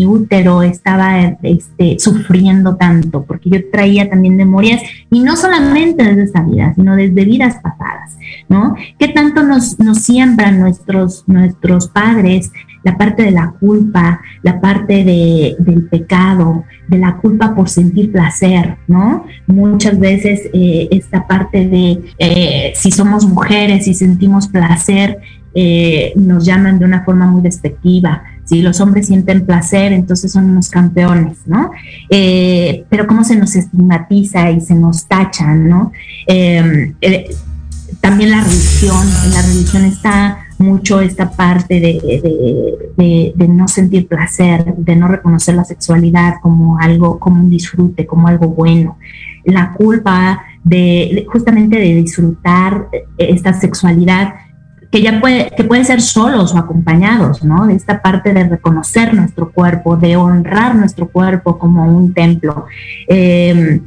[0.06, 6.42] útero estaba este, sufriendo tanto, porque yo traía también memorias, y no solamente desde esta
[6.42, 8.16] vida, sino desde vidas pasadas,
[8.48, 8.74] ¿no?
[8.98, 12.52] ¿Qué tanto nos, nos siembran nuestros, nuestros padres
[12.88, 18.10] la parte de la culpa, la parte de, del pecado, de la culpa por sentir
[18.10, 19.26] placer, ¿no?
[19.46, 25.18] Muchas veces eh, esta parte de eh, si somos mujeres y sentimos placer,
[25.54, 28.22] eh, nos llaman de una forma muy despectiva.
[28.44, 31.70] Si los hombres sienten placer, entonces son unos campeones, ¿no?
[32.88, 35.92] pero cómo se nos estigmatiza y se nos tacha, ¿no?
[38.00, 45.08] también la religión, la religión está mucho esta parte de, no sentir placer, de no
[45.08, 48.98] reconocer la sexualidad como algo, como un disfrute, como algo bueno.
[49.44, 54.34] La culpa de justamente de disfrutar esta sexualidad
[54.90, 57.66] que ya puede, que puede ser solos o acompañados, ¿no?
[57.66, 62.66] De esta parte de reconocer nuestro cuerpo, de honrar nuestro cuerpo como un templo.
[63.06, 63.80] Eh,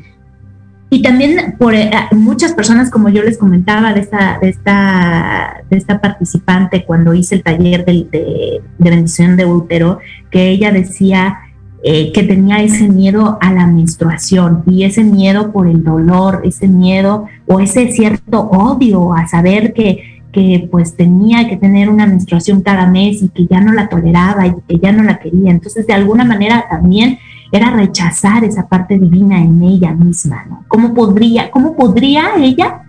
[0.94, 5.78] y también por eh, muchas personas, como yo les comentaba, de esta, de esta, de
[5.78, 11.40] esta participante cuando hice el taller de, de, bendición de útero, que ella decía
[11.82, 16.68] eh, que tenía ese miedo a la menstruación y ese miedo por el dolor, ese
[16.68, 22.64] miedo o ese cierto odio a saber que, que pues tenía que tener una menstruación
[22.64, 25.52] cada mes y que ya no la toleraba y que ya no la quería.
[25.52, 27.18] Entonces, de alguna manera también
[27.52, 30.66] era rechazar esa parte divina en ella misma, ¿no?
[30.68, 32.84] ¿Cómo podría, cómo podría ella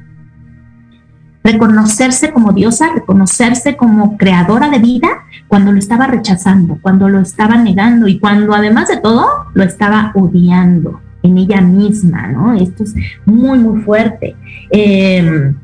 [1.44, 5.08] reconocerse como diosa, reconocerse como creadora de vida
[5.48, 10.12] cuando lo estaba rechazando, cuando lo estaba negando y cuando además de todo lo estaba
[10.14, 12.54] odiando en ella misma, ¿no?
[12.54, 12.94] Esto es
[13.24, 14.36] muy, muy fuerte.
[14.70, 15.56] Em,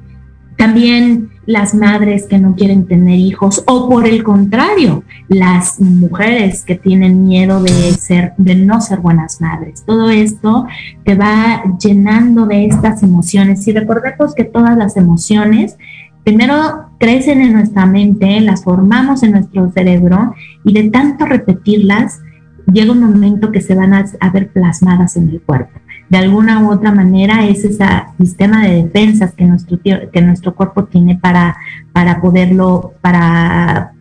[0.56, 6.74] también las madres que no quieren tener hijos o por el contrario, las mujeres que
[6.74, 9.82] tienen miedo de ser de no ser buenas madres.
[9.86, 10.66] Todo esto
[11.06, 15.78] te va llenando de estas emociones y recordemos que todas las emociones
[16.22, 20.34] primero crecen en nuestra mente, las formamos en nuestro cerebro
[20.64, 22.20] y de tanto repetirlas
[22.70, 26.60] llega un momento que se van a, a ver plasmadas en el cuerpo de alguna
[26.60, 27.86] u otra manera es ese
[28.18, 31.56] sistema de defensas que nuestro, que nuestro cuerpo tiene para,
[31.92, 33.92] para poderlo, para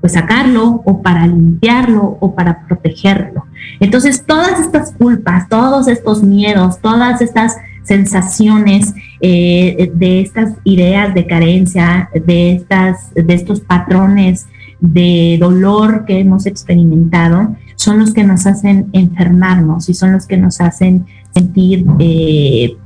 [0.00, 3.44] pues sacarlo o para limpiarlo o para protegerlo.
[3.80, 11.26] Entonces todas estas culpas, todos estos miedos, todas estas sensaciones eh, de estas ideas de
[11.26, 14.46] carencia, de, estas, de estos patrones
[14.80, 20.36] de dolor que hemos experimentado, son los que nos hacen enfermarnos y son los que
[20.36, 22.76] nos hacen sentir eh,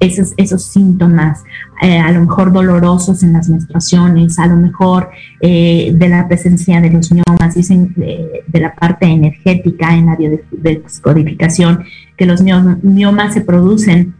[0.00, 1.42] esos, esos síntomas,
[1.82, 6.80] eh, a lo mejor dolorosos en las menstruaciones, a lo mejor eh, de la presencia
[6.80, 11.84] de los miomas, dicen de, la parte energética en la biodescodificación,
[12.16, 14.14] que los miomas se producen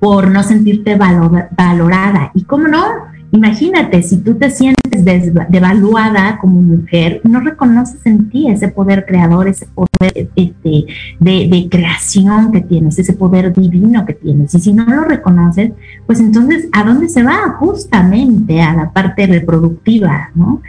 [0.00, 2.30] por no sentirte valorada.
[2.34, 3.08] ¿Y cómo no?
[3.30, 9.48] Imagínate, si tú te sientes devaluada como mujer, no reconoces en ti ese poder creador,
[9.48, 10.86] ese poder este,
[11.20, 14.54] de, creación que tienes, ese poder divino que tienes.
[14.54, 15.72] Y si no lo reconoces,
[16.06, 17.56] pues entonces, ¿a dónde se va?
[17.58, 20.62] Justamente a la parte reproductiva, ¿no?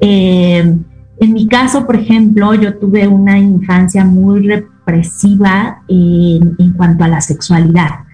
[0.00, 0.74] Eh,
[1.18, 7.20] en mi caso, por ejemplo, yo tuve una infancia muy represiva en cuanto a la
[7.20, 8.05] sexualidad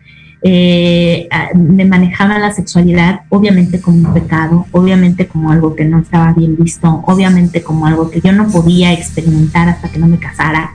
[0.45, 6.33] eh, me manejaba la sexualidad obviamente como un pecado, obviamente como algo que no estaba
[6.33, 10.73] bien visto, obviamente como algo que yo no podía experimentar hasta que no me casara.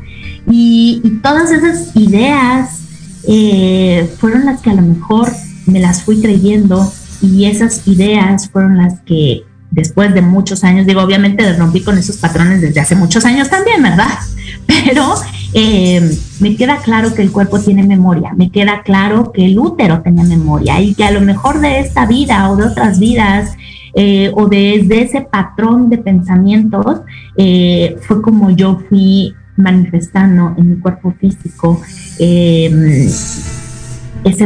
[0.50, 2.80] Y, todas esas ideas
[3.28, 5.30] eh, fueron las que a lo mejor
[5.66, 6.90] me las fui creyendo
[7.22, 12.18] y esas ideas fueron las que después de muchos años, digo, obviamente rompí con esos
[12.18, 14.08] patrones desde hace muchos años también, ¿verdad?
[14.66, 15.14] Pero
[15.54, 20.02] eh, me queda claro que el cuerpo tiene memoria, me queda claro que el útero
[20.02, 23.56] tenía memoria y que a lo mejor de esta vida o de otras vidas
[23.96, 27.02] eh, o desde ese patrón de pensamientos
[27.38, 31.82] eh, fue como yo fui manifestando en mi cuerpo físico
[32.20, 33.08] ese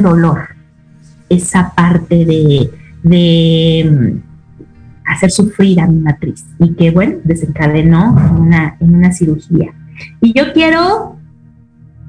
[0.01, 0.49] dolor,
[1.27, 2.69] esa parte de,
[3.03, 4.21] de
[5.05, 9.73] hacer sufrir a mi matriz y que bueno, desencadenó una, en una cirugía.
[10.21, 11.17] Y yo quiero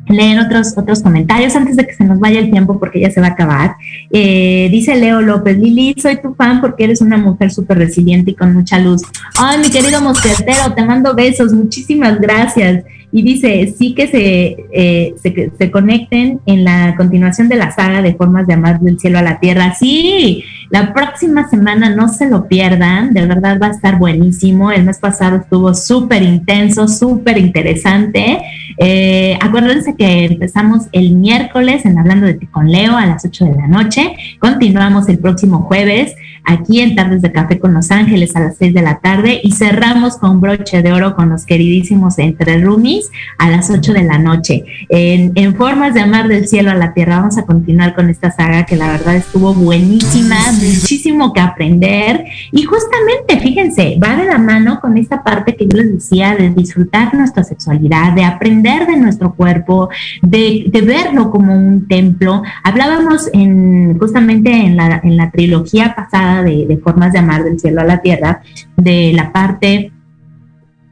[0.09, 3.21] leer otros, otros comentarios antes de que se nos vaya el tiempo porque ya se
[3.21, 3.77] va a acabar.
[4.11, 8.35] Eh, dice Leo López, Lili, soy tu fan porque eres una mujer súper resiliente y
[8.35, 9.03] con mucha luz.
[9.39, 12.85] Ay, mi querido mosquetero, te mando besos, muchísimas gracias.
[13.15, 18.01] Y dice, sí que se, eh, se, se, conecten en la continuación de la saga
[18.01, 19.75] de formas de amar del cielo a la tierra.
[19.75, 20.43] Sí,
[20.73, 24.73] la próxima semana no se lo pierdan, de verdad va a estar buenísimo.
[24.73, 28.39] El mes pasado estuvo súper intenso, súper interesante.
[28.79, 33.45] Eh, acuérdense que empezamos el miércoles en Hablando de ti con Leo a las 8
[33.45, 34.17] de la noche.
[34.39, 36.15] Continuamos el próximo jueves
[36.45, 39.53] aquí en Tardes de Café con Los Ángeles a las 6 de la tarde y
[39.53, 44.19] cerramos con broche de oro con los queridísimos Entre Rumis a las 8 de la
[44.19, 44.65] noche.
[44.89, 48.65] En Formas de Amar del Cielo a la Tierra vamos a continuar con esta saga
[48.67, 54.81] que la verdad estuvo buenísima, muchísimo que aprender y justamente, fíjense, va de la mano
[54.81, 59.35] con esta parte que yo les decía de disfrutar nuestra sexualidad, de aprender de nuestro
[59.35, 59.89] cuerpo,
[60.23, 62.43] de, verlo como un templo.
[62.65, 67.81] Hablábamos en, justamente en la, en la trilogía pasada de, formas de amar del cielo
[67.81, 68.43] a la tierra,
[68.77, 69.93] de la parte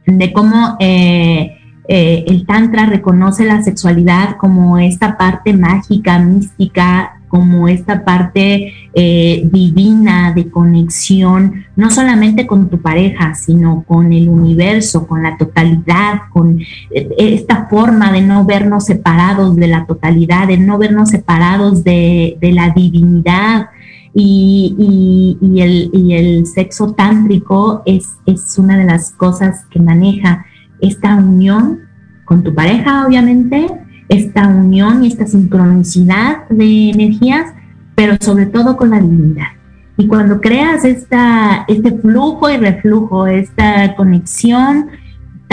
[0.05, 1.57] de cómo eh,
[1.87, 9.49] eh, el Tantra reconoce la sexualidad como esta parte mágica, mística, como esta parte eh,
[9.49, 16.23] divina de conexión, no solamente con tu pareja, sino con el universo, con la totalidad,
[16.29, 16.59] con
[16.91, 22.71] esta forma de no vernos separados de la totalidad, de no vernos separados de, la
[22.71, 23.69] divinidad,
[24.13, 30.45] y, y, el, sexo tántrico es, es una de las cosas que maneja
[30.81, 31.79] esta unión
[32.25, 33.69] con tu pareja, obviamente,
[34.11, 37.53] esta unión y esta sincronicidad de energías,
[37.95, 39.47] pero sobre todo con la divinidad.
[39.95, 44.89] Y cuando creas esta, este flujo y reflujo, esta conexión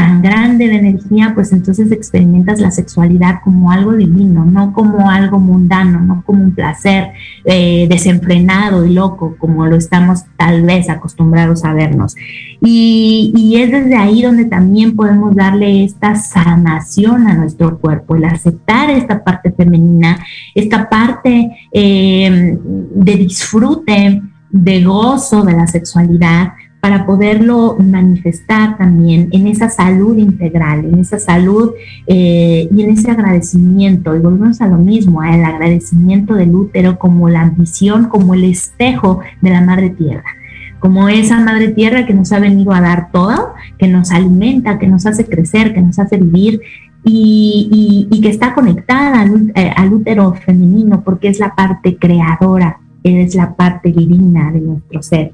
[0.08, 5.38] tan grande de energía, pues entonces experimentas la sexualidad como algo divino, no como algo
[5.38, 7.10] mundano, no como un placer
[7.44, 12.16] eh, desenfrenado y loco, como lo estamos tal vez acostumbrados a vernos.
[12.62, 18.88] Y, es desde ahí donde también podemos darle esta sanación a nuestro cuerpo, el aceptar
[18.90, 22.56] esta parte femenina, esta parte eh,
[22.94, 30.84] de disfrute, de gozo de la sexualidad, para poderlo manifestar también en esa salud integral,
[30.84, 31.72] en esa salud
[32.06, 34.14] eh, y en ese agradecimiento.
[34.14, 39.20] Y volvemos a lo mismo, el agradecimiento del útero como la ambición, como el espejo
[39.40, 40.24] de la madre tierra
[40.78, 44.86] como esa madre tierra que nos ha venido a dar todo, que nos alimenta, que
[44.86, 46.60] nos hace crecer, que nos hace vivir
[47.04, 53.34] y, que está conectada al, eh, al, útero femenino porque es la parte creadora, es
[53.34, 55.32] la parte divina de nuestro ser.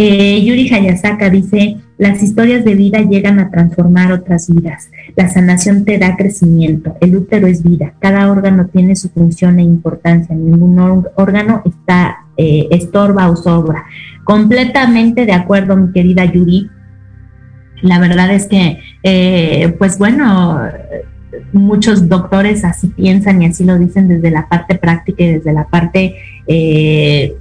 [0.00, 4.90] Eh, Yuri Hayasaka dice, las historias de vida llegan a transformar otras vidas.
[5.16, 6.96] La sanación te da crecimiento.
[7.00, 7.94] El útero es vida.
[7.98, 10.36] Cada órgano tiene su función e importancia.
[10.36, 10.78] Ningún
[11.16, 13.86] órgano está eh, estorba o sobra.
[14.22, 16.70] Completamente de acuerdo, mi querida Yuri.
[17.82, 20.60] La verdad es que, eh, pues bueno,
[21.52, 25.66] muchos doctores así piensan y así lo dicen desde la parte práctica y desde la
[25.66, 26.14] parte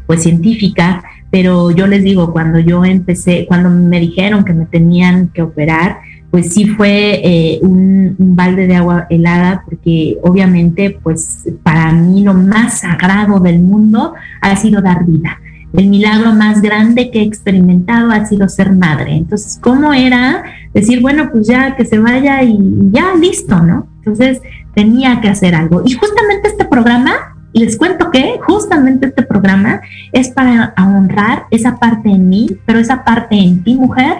[0.05, 5.29] pues científica pero yo les digo, cuando yo empecé, cuando me dijeron que me tenían
[5.29, 5.99] que operar,
[6.31, 12.33] pues sí fue eh, un, balde de agua helada, porque obviamente, pues para mí lo
[12.33, 15.39] más sagrado del mundo ha sido dar vida.
[15.73, 19.15] El milagro más grande que he experimentado ha sido ser madre.
[19.15, 22.57] Entonces, ¿cómo era decir, bueno, pues ya que se vaya y
[22.91, 23.87] ya listo, ¿no?
[23.97, 24.41] Entonces,
[24.73, 25.81] tenía que hacer algo.
[25.85, 27.26] Y justamente este programa
[27.57, 29.81] les cuento que justamente este programa
[30.11, 34.17] es para honrar esa parte en mí, pero esa parte en ti, mujer,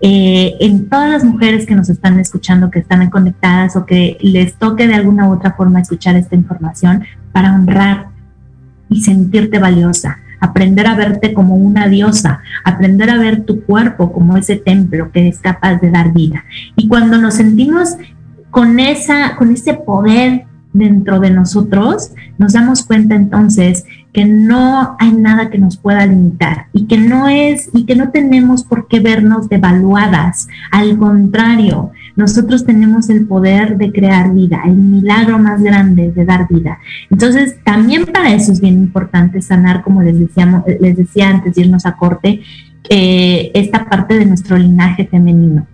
[0.00, 4.54] eh, en todas las mujeres que nos están escuchando, que están conectadas o que les
[4.54, 8.06] toque de alguna u otra forma escuchar esta información, para honrar
[8.88, 14.36] y sentirte valiosa, aprender a verte como una diosa, aprender a ver tu cuerpo como
[14.36, 16.44] ese templo que es capaz de dar vida.
[16.76, 17.96] Y cuando nos sentimos
[18.50, 25.12] con esa, con ese poder dentro de nosotros, nos damos cuenta entonces que no hay
[25.12, 29.00] nada que nos pueda limitar y que no es y que no tenemos por qué
[29.00, 30.48] vernos devaluadas.
[30.70, 36.46] Al contrario, nosotros tenemos el poder de crear vida, el milagro más grande de dar
[36.48, 36.78] vida.
[37.10, 41.86] Entonces, también para eso es bien importante sanar, como les decíamos, les decía antes irnos
[41.86, 42.42] a corte,
[42.88, 45.66] eh, esta parte de nuestro linaje femenino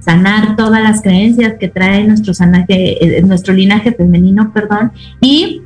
[0.00, 5.62] sanar todas las creencias que trae nuestro, sanaje, eh, nuestro linaje femenino, perdón, y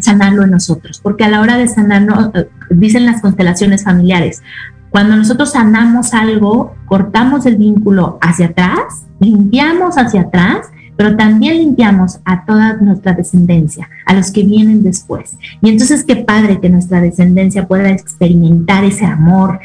[0.00, 4.42] sanarlo en nosotros, porque a la hora de sanarlo, eh, dicen las constelaciones familiares,
[4.90, 12.20] cuando nosotros sanamos algo, cortamos el vínculo hacia atrás, limpiamos hacia atrás, pero también limpiamos
[12.24, 15.36] a toda nuestra descendencia, a los que vienen después.
[15.60, 19.58] Y entonces qué padre que nuestra descendencia pueda experimentar ese amor,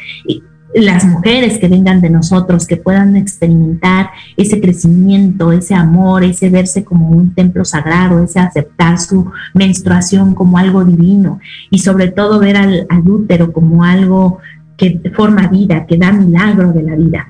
[0.74, 6.84] las mujeres que vengan de nosotros, que puedan experimentar ese crecimiento, ese amor, ese verse
[6.84, 11.40] como un templo sagrado, ese aceptar su menstruación como algo divino
[11.72, 14.40] y sobre todo ver al, útero como algo
[14.78, 17.28] que forma vida, que da milagro de la vida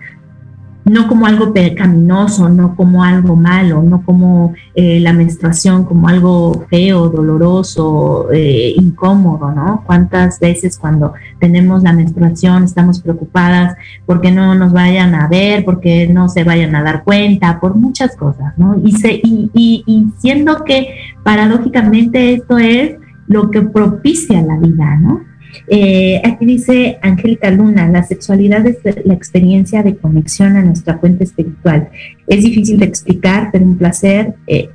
[0.90, 6.66] no como algo pecaminoso, no como algo malo, no como eh, la menstruación como algo
[6.70, 9.84] feo, doloroso, eh, incómodo, ¿no?
[9.86, 13.76] ¿Cuántas veces cuando tenemos la menstruación estamos preocupadas
[14.08, 18.16] porque no nos vayan a ver, porque no se vayan a dar cuenta, por muchas
[18.16, 18.76] cosas, ¿no?
[18.84, 22.96] Y, se, y, y, y siendo que paradójicamente esto es
[23.28, 25.29] lo que propicia la vida, ¿no?
[25.68, 31.24] Eh, aquí dice Angélica Luna, la sexualidad es la experiencia de conexión a nuestra fuente
[31.24, 31.90] espiritual.
[32.28, 34.70] Es difícil de explicar, pero un placer, eh,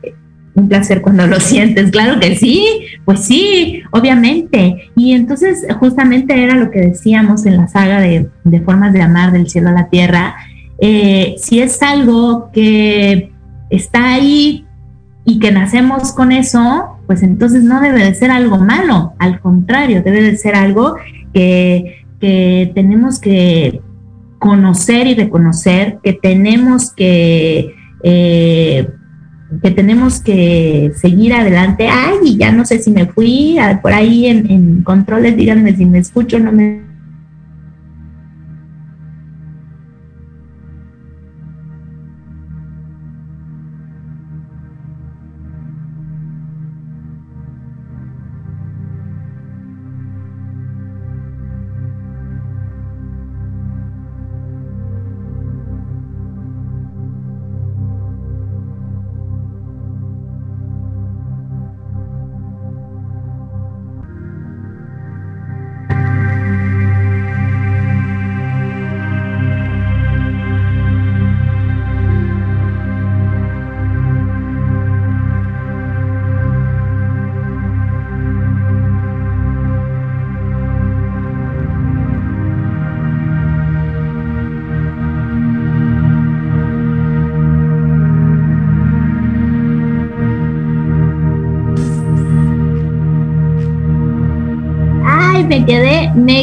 [0.54, 1.90] un placer cuando lo sientes.
[1.90, 2.66] Claro que sí,
[3.04, 4.90] pues sí, obviamente.
[4.96, 8.28] Y entonces justamente era lo que decíamos en la saga de,
[8.64, 10.36] formas de amar del cielo a la tierra.
[10.78, 13.30] Eh, si es algo que
[13.70, 14.66] está ahí
[15.24, 20.02] y que nacemos con eso, pues entonces no debe de ser algo malo, al contrario,
[20.02, 20.96] debe de ser algo
[21.32, 22.00] que,
[22.74, 23.82] tenemos que
[24.38, 28.88] conocer y reconocer, que tenemos que, eh,
[29.62, 31.86] que tenemos que seguir adelante.
[31.90, 35.98] Ay, ya no sé si me fui por ahí en, en controles, díganme si me
[35.98, 36.93] escucho, no me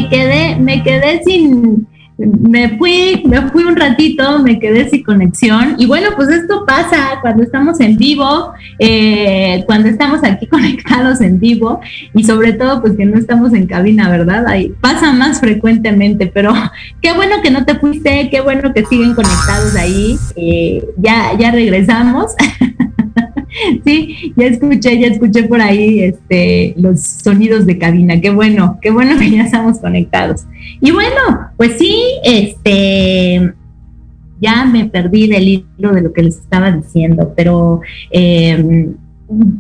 [0.09, 1.87] quedé, me quedé sin,
[2.17, 5.75] me fui, me fui un ratito, me quedé sin conexión.
[5.77, 11.39] Y bueno, pues esto pasa cuando estamos en vivo, eh, cuando estamos aquí conectados en
[11.39, 11.79] vivo
[12.13, 14.47] y sobre todo pues que no estamos en cabina, ¿verdad?
[14.47, 16.53] Ahí pasa más frecuentemente, pero
[17.01, 20.17] qué bueno que no te fuiste, qué bueno que siguen conectados ahí.
[20.35, 22.31] Eh, ya, ya regresamos.
[23.85, 28.19] sí, ya escuché, ya escuché por ahí este, los sonidos de cabina.
[28.21, 30.45] Qué bueno, qué bueno que ya estamos conectados.
[30.79, 33.53] Y bueno, pues sí, este,
[34.39, 38.93] ya me perdí del hilo de lo que les estaba diciendo, pero em,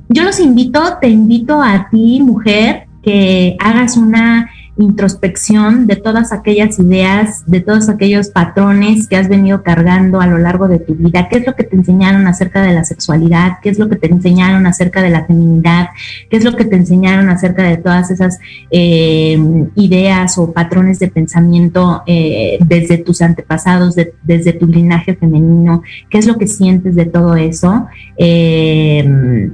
[0.09, 6.79] yo los invito, te invito a ti, mujer, que hagas una introspección de todas aquellas
[6.79, 11.27] ideas, de todos aquellos patrones que has venido cargando a lo largo de tu vida.
[11.29, 13.57] ¿Qué es lo que te enseñaron acerca de la sexualidad?
[13.61, 15.89] ¿Qué es lo que te enseñaron acerca de la feminidad?
[16.29, 19.37] ¿Qué es lo que te enseñaron acerca de todas esas eh,
[19.75, 25.83] ideas o patrones de pensamiento eh, desde tus antepasados, desde tu linaje femenino?
[26.09, 27.87] ¿Qué es lo que sientes de todo eso?
[28.17, 29.51] Eh,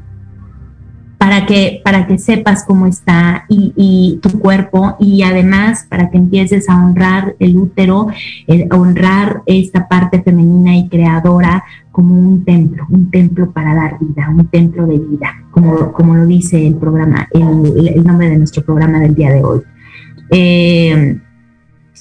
[1.17, 6.69] para que, para que sepas cómo está y, tu cuerpo y además para que empieces
[6.69, 8.07] a honrar el útero,
[8.69, 14.29] a honrar esta parte femenina y creadora como un templo, un templo para dar vida,
[14.29, 18.99] un templo de vida, como, como lo dice el programa, el, nombre de nuestro programa
[18.99, 19.61] del día de hoy.
[20.29, 21.19] Eh,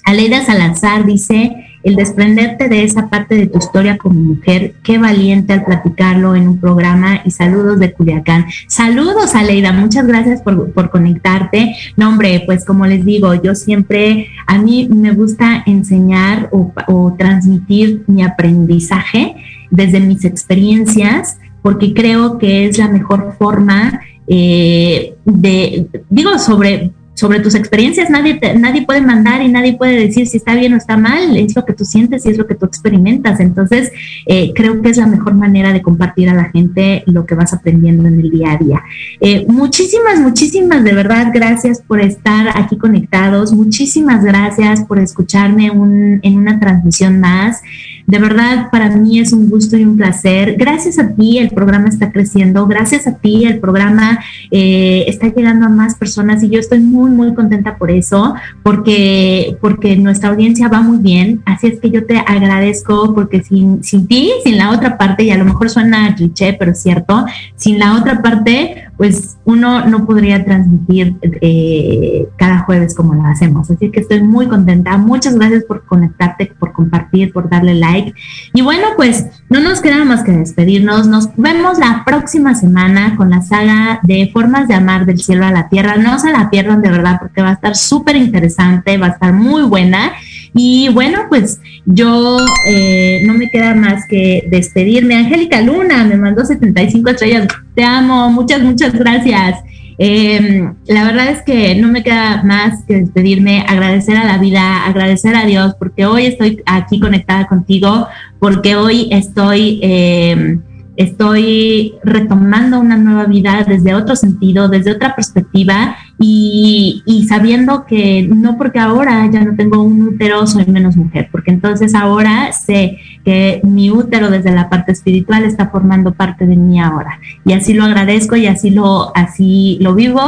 [0.05, 1.57] Aleida Salazar dice,
[1.87, 6.49] el desprenderte de esa parte de tu historia como mujer, qué valiente al platicarlo en
[6.49, 8.47] un programa y saludos de Culiacán.
[8.66, 11.76] Saludos, Aleida, muchas gracias por, conectarte.
[11.97, 18.03] No, hombre, pues como les digo, yo siempre, a mí me gusta enseñar o, transmitir
[18.09, 19.37] mi aprendizaje
[19.70, 27.41] desde mis experiencias, porque creo que es la mejor forma eh, de, digo, sobre sobre
[27.41, 30.97] tus experiencias nadie, nadie puede mandar y nadie puede decir si está bien o está
[30.97, 33.41] mal, es lo que tú sientes y es lo que tú experimentas.
[33.41, 33.91] Entonces,
[34.27, 37.55] eh, creo que es la mejor manera de compartir a la gente lo que vas
[37.55, 38.83] aprendiendo en el día a día.
[39.21, 46.37] Eh, muchísimas, muchísimas de verdad gracias por estar aquí conectados, muchísimas gracias por escucharme en
[46.37, 47.62] una transmisión más.
[48.07, 50.55] De verdad, para mí es un gusto y un placer.
[50.57, 54.21] Gracias a ti el programa está creciendo, gracias a ti el programa
[54.53, 59.57] eh, está llegando a más personas y yo estoy muy, muy contenta por eso, porque,
[59.61, 61.43] porque nuestra audiencia va muy bien.
[61.47, 65.31] Así es que yo te agradezco porque sin, sin ti, sin la otra parte, y
[65.31, 67.27] a lo mejor suena cliché, pero es cierto,
[67.57, 73.71] sin la otra parte, pues uno no podría transmitir eh, cada jueves como lo hacemos.
[73.71, 74.97] Así que estoy muy contenta.
[74.97, 78.15] Muchas gracias por conectarte, por compartir, por darle like.
[78.55, 81.07] Y bueno, pues no nos queda más que despedirnos.
[81.07, 85.53] Nos vemos la próxima semana con la saga de Formas de Amar del Cielo a
[85.53, 85.97] la Tierra.
[85.97, 89.33] No se la pierdan de verdad porque va a estar súper interesante, va a estar
[89.33, 90.13] muy buena.
[90.59, 95.15] Y bueno, pues yo eh, no me queda más que despedirme.
[95.15, 97.47] Angélica Luna me mandó 75 estrellas.
[97.75, 99.61] Te amo, muchas, muchas gracias.
[99.99, 104.85] Em, la verdad es que no me queda más que despedirme, agradecer a la vida,
[104.87, 109.79] agradecer a Dios, porque hoy estoy aquí conectada contigo, porque hoy estoy...
[109.83, 110.59] Eh,
[110.97, 118.57] estoy retomando una nueva vida desde otro sentido, desde otra perspectiva y, sabiendo que no
[118.57, 123.61] porque ahora ya no tengo un útero soy menos mujer, porque entonces ahora sé que
[123.65, 127.85] mi útero desde la parte espiritual está formando parte de mí ahora y así lo
[127.85, 130.23] agradezco y así lo así lo vivo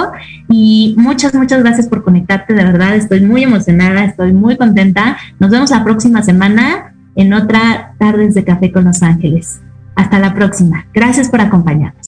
[0.49, 5.17] y muchas muchas gracias por conectarte, de verdad estoy muy emocionada, estoy muy contenta.
[5.39, 9.61] Nos vemos la próxima semana en otra Tardes de Café con Los Ángeles.
[9.99, 10.87] Hasta la próxima.
[10.95, 12.07] Gracias por acompañarnos.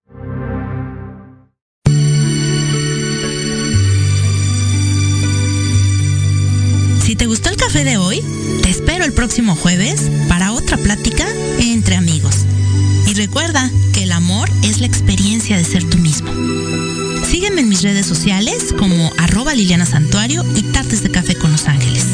[7.02, 8.22] Si te gustó el café de hoy,
[8.62, 11.26] te espero el próximo jueves para otra plática
[11.58, 12.46] entre amigos.
[13.08, 16.30] Y recuerda que el amor es la experiencia de ser tú mismo.
[17.24, 21.66] Sígueme en mis redes sociales como arroba Liliana Santuario y Tartes de Café con Los
[21.66, 22.06] Ángeles.